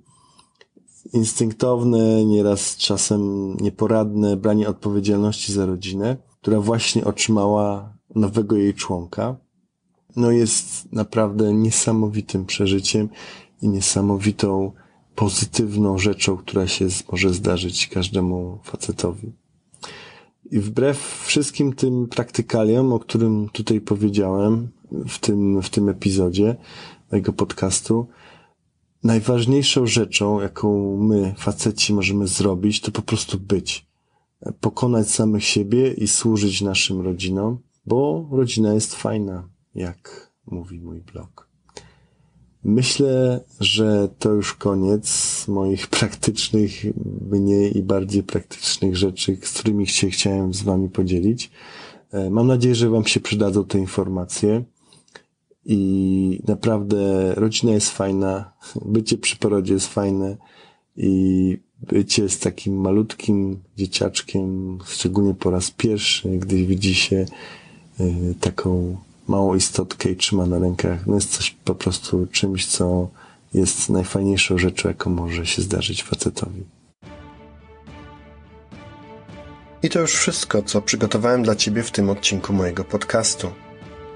instynktowne, 1.13 2.25
nieraz 2.25 2.77
czasem 2.77 3.53
nieporadne 3.57 4.37
branie 4.37 4.69
odpowiedzialności 4.69 5.53
za 5.53 5.65
rodzinę, 5.65 6.17
która 6.41 6.59
właśnie 6.59 7.05
otrzymała 7.05 7.93
nowego 8.15 8.55
jej 8.55 8.73
członka, 8.73 9.37
no 10.15 10.31
jest 10.31 10.91
naprawdę 10.91 11.53
niesamowitym 11.53 12.45
przeżyciem 12.45 13.09
i 13.61 13.69
niesamowitą 13.69 14.71
pozytywną 15.15 15.97
rzeczą, 15.97 16.37
która 16.37 16.67
się 16.67 16.87
może 17.11 17.33
zdarzyć 17.33 17.87
każdemu 17.87 18.59
facetowi. 18.63 19.31
I 20.51 20.59
wbrew 20.59 21.23
wszystkim 21.25 21.73
tym 21.73 22.07
praktykaliom, 22.07 22.93
o 22.93 22.99
którym 22.99 23.49
tutaj 23.49 23.81
powiedziałem 23.81 24.67
w 25.07 25.19
tym, 25.19 25.61
w 25.61 25.69
tym 25.69 25.89
epizodzie 25.89 26.55
mojego 27.11 27.33
podcastu, 27.33 28.07
najważniejszą 29.03 29.87
rzeczą, 29.87 30.41
jaką 30.41 30.97
my, 30.97 31.33
faceci, 31.37 31.93
możemy 31.93 32.27
zrobić, 32.27 32.81
to 32.81 32.91
po 32.91 33.01
prostu 33.01 33.39
być. 33.39 33.85
Pokonać 34.59 35.09
samych 35.09 35.43
siebie 35.43 35.93
i 35.93 36.07
służyć 36.07 36.61
naszym 36.61 37.01
rodzinom, 37.01 37.59
bo 37.85 38.29
rodzina 38.31 38.73
jest 38.73 38.95
fajna, 38.95 39.49
jak 39.75 40.31
mówi 40.45 40.81
mój 40.81 41.01
blog. 41.01 41.48
Myślę, 42.63 43.39
że 43.59 44.09
to 44.19 44.33
już 44.33 44.53
koniec 44.53 45.47
moich 45.47 45.87
praktycznych, 45.99 46.71
mniej 47.31 47.77
i 47.77 47.83
bardziej 47.83 48.23
praktycznych 48.23 48.97
rzeczy, 48.97 49.37
z 49.43 49.53
którymi 49.53 49.87
się 49.87 50.09
chciałem 50.09 50.53
z 50.53 50.61
Wami 50.61 50.89
podzielić. 50.89 51.51
E, 52.11 52.29
mam 52.29 52.47
nadzieję, 52.47 52.75
że 52.75 52.89
Wam 52.89 53.05
się 53.05 53.19
przydadzą 53.19 53.65
te 53.65 53.79
informacje. 53.79 54.63
I 55.65 56.41
naprawdę 56.47 57.33
rodzina 57.35 57.73
jest 57.73 57.89
fajna, 57.89 58.53
bycie 58.85 59.17
przy 59.17 59.37
porodzie 59.37 59.73
jest 59.73 59.87
fajne 59.87 60.37
i 60.97 61.57
bycie 61.81 62.29
z 62.29 62.39
takim 62.39 62.81
malutkim 62.81 63.59
dzieciaczkiem, 63.77 64.77
szczególnie 64.85 65.33
po 65.33 65.51
raz 65.51 65.71
pierwszy, 65.71 66.29
gdy 66.29 66.65
widzi 66.65 66.95
się 66.95 67.25
Y, 67.99 68.35
taką 68.39 68.97
małą 69.29 69.55
istotkę 69.55 70.09
i 70.09 70.15
trzyma 70.15 70.45
na 70.45 70.59
rękach. 70.59 71.07
No 71.07 71.15
jest 71.15 71.31
coś 71.31 71.51
po 71.51 71.75
prostu 71.75 72.27
czymś, 72.31 72.65
co 72.65 73.07
jest 73.53 73.89
najfajniejszą 73.89 74.57
rzeczą, 74.57 74.89
jaką 74.89 75.09
może 75.09 75.45
się 75.45 75.61
zdarzyć 75.61 76.03
facetowi. 76.03 76.63
I 79.83 79.89
to 79.89 79.99
już 79.99 80.13
wszystko, 80.13 80.61
co 80.61 80.81
przygotowałem 80.81 81.43
dla 81.43 81.55
Ciebie 81.55 81.83
w 81.83 81.91
tym 81.91 82.09
odcinku 82.09 82.53
mojego 82.53 82.83
podcastu. 82.83 83.51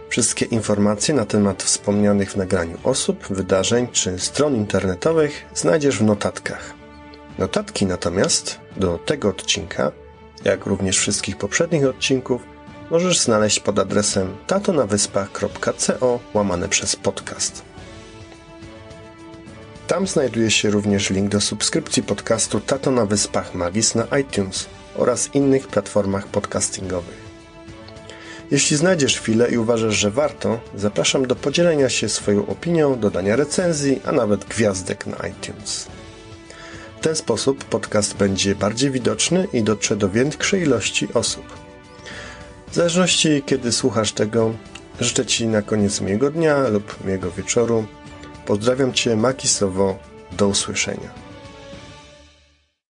Wszystkie 0.10 0.46
informacje 0.46 1.14
na 1.14 1.26
temat 1.26 1.64
wspomnianych 1.64 2.32
w 2.32 2.36
nagraniu 2.36 2.78
osób, 2.84 3.28
wydarzeń 3.30 3.88
czy 3.92 4.20
stron 4.20 4.56
internetowych 4.56 5.46
znajdziesz 5.56 5.98
w 5.98 6.04
notatkach. 6.04 6.74
Notatki 7.40 7.86
natomiast 7.86 8.60
do 8.78 8.98
tego 8.98 9.30
odcinka, 9.30 9.92
jak 10.44 10.66
również 10.66 10.98
wszystkich 10.98 11.38
poprzednich 11.38 11.86
odcinków, 11.86 12.53
możesz 12.94 13.20
znaleźć 13.20 13.60
pod 13.60 13.80
adresem 13.80 14.36
tatonawyspach.co 14.48 16.20
łamane 16.34 16.70
przez 16.70 16.96
podcast. 16.96 17.62
Tam 19.88 20.08
znajduje 20.08 20.52
się 20.52 20.70
również 20.70 21.10
link 21.10 21.30
do 21.30 21.42
subskrypcji 21.42 22.04
podcastu 22.04 22.60
Tato 22.60 22.92
na 22.92 23.06
Wyspach 23.06 23.54
Magis 23.54 23.96
na 23.96 24.08
iTunes 24.20 24.66
oraz 24.96 25.36
innych 25.36 25.68
platformach 25.68 26.28
podcastingowych. 26.28 27.18
Jeśli 28.52 28.78
znajdziesz 28.78 29.20
chwilę 29.20 29.52
i 29.52 29.58
uważasz, 29.58 29.96
że 29.96 30.12
warto, 30.12 30.60
zapraszam 30.76 31.28
do 31.28 31.36
podzielenia 31.36 31.90
się 31.90 32.10
swoją 32.10 32.48
opinią, 32.48 33.00
dodania 33.00 33.36
recenzji, 33.36 34.02
a 34.06 34.12
nawet 34.12 34.46
gwiazdek 34.46 35.08
na 35.08 35.28
iTunes. 35.28 35.88
W 37.00 37.04
ten 37.04 37.16
sposób 37.16 37.64
podcast 37.64 38.18
będzie 38.18 38.56
bardziej 38.56 38.92
widoczny 38.92 39.48
i 39.54 39.64
dotrze 39.64 39.96
do 39.96 40.10
większej 40.10 40.62
ilości 40.62 41.08
osób. 41.14 41.63
W 42.74 42.76
zależności 42.76 43.44
kiedy 43.46 43.72
słuchasz 43.72 44.12
tego, 44.12 44.54
życzę 45.00 45.26
Ci 45.26 45.48
na 45.48 45.62
koniec 45.62 46.02
miłego 46.02 46.32
dnia 46.32 46.68
lub 46.68 47.06
miłego 47.06 47.32
wieczoru. 47.32 47.86
Pozdrawiam 48.46 48.94
Cię 48.94 49.16
makisowo. 49.16 50.00
Do 50.32 50.48
usłyszenia. 50.48 51.23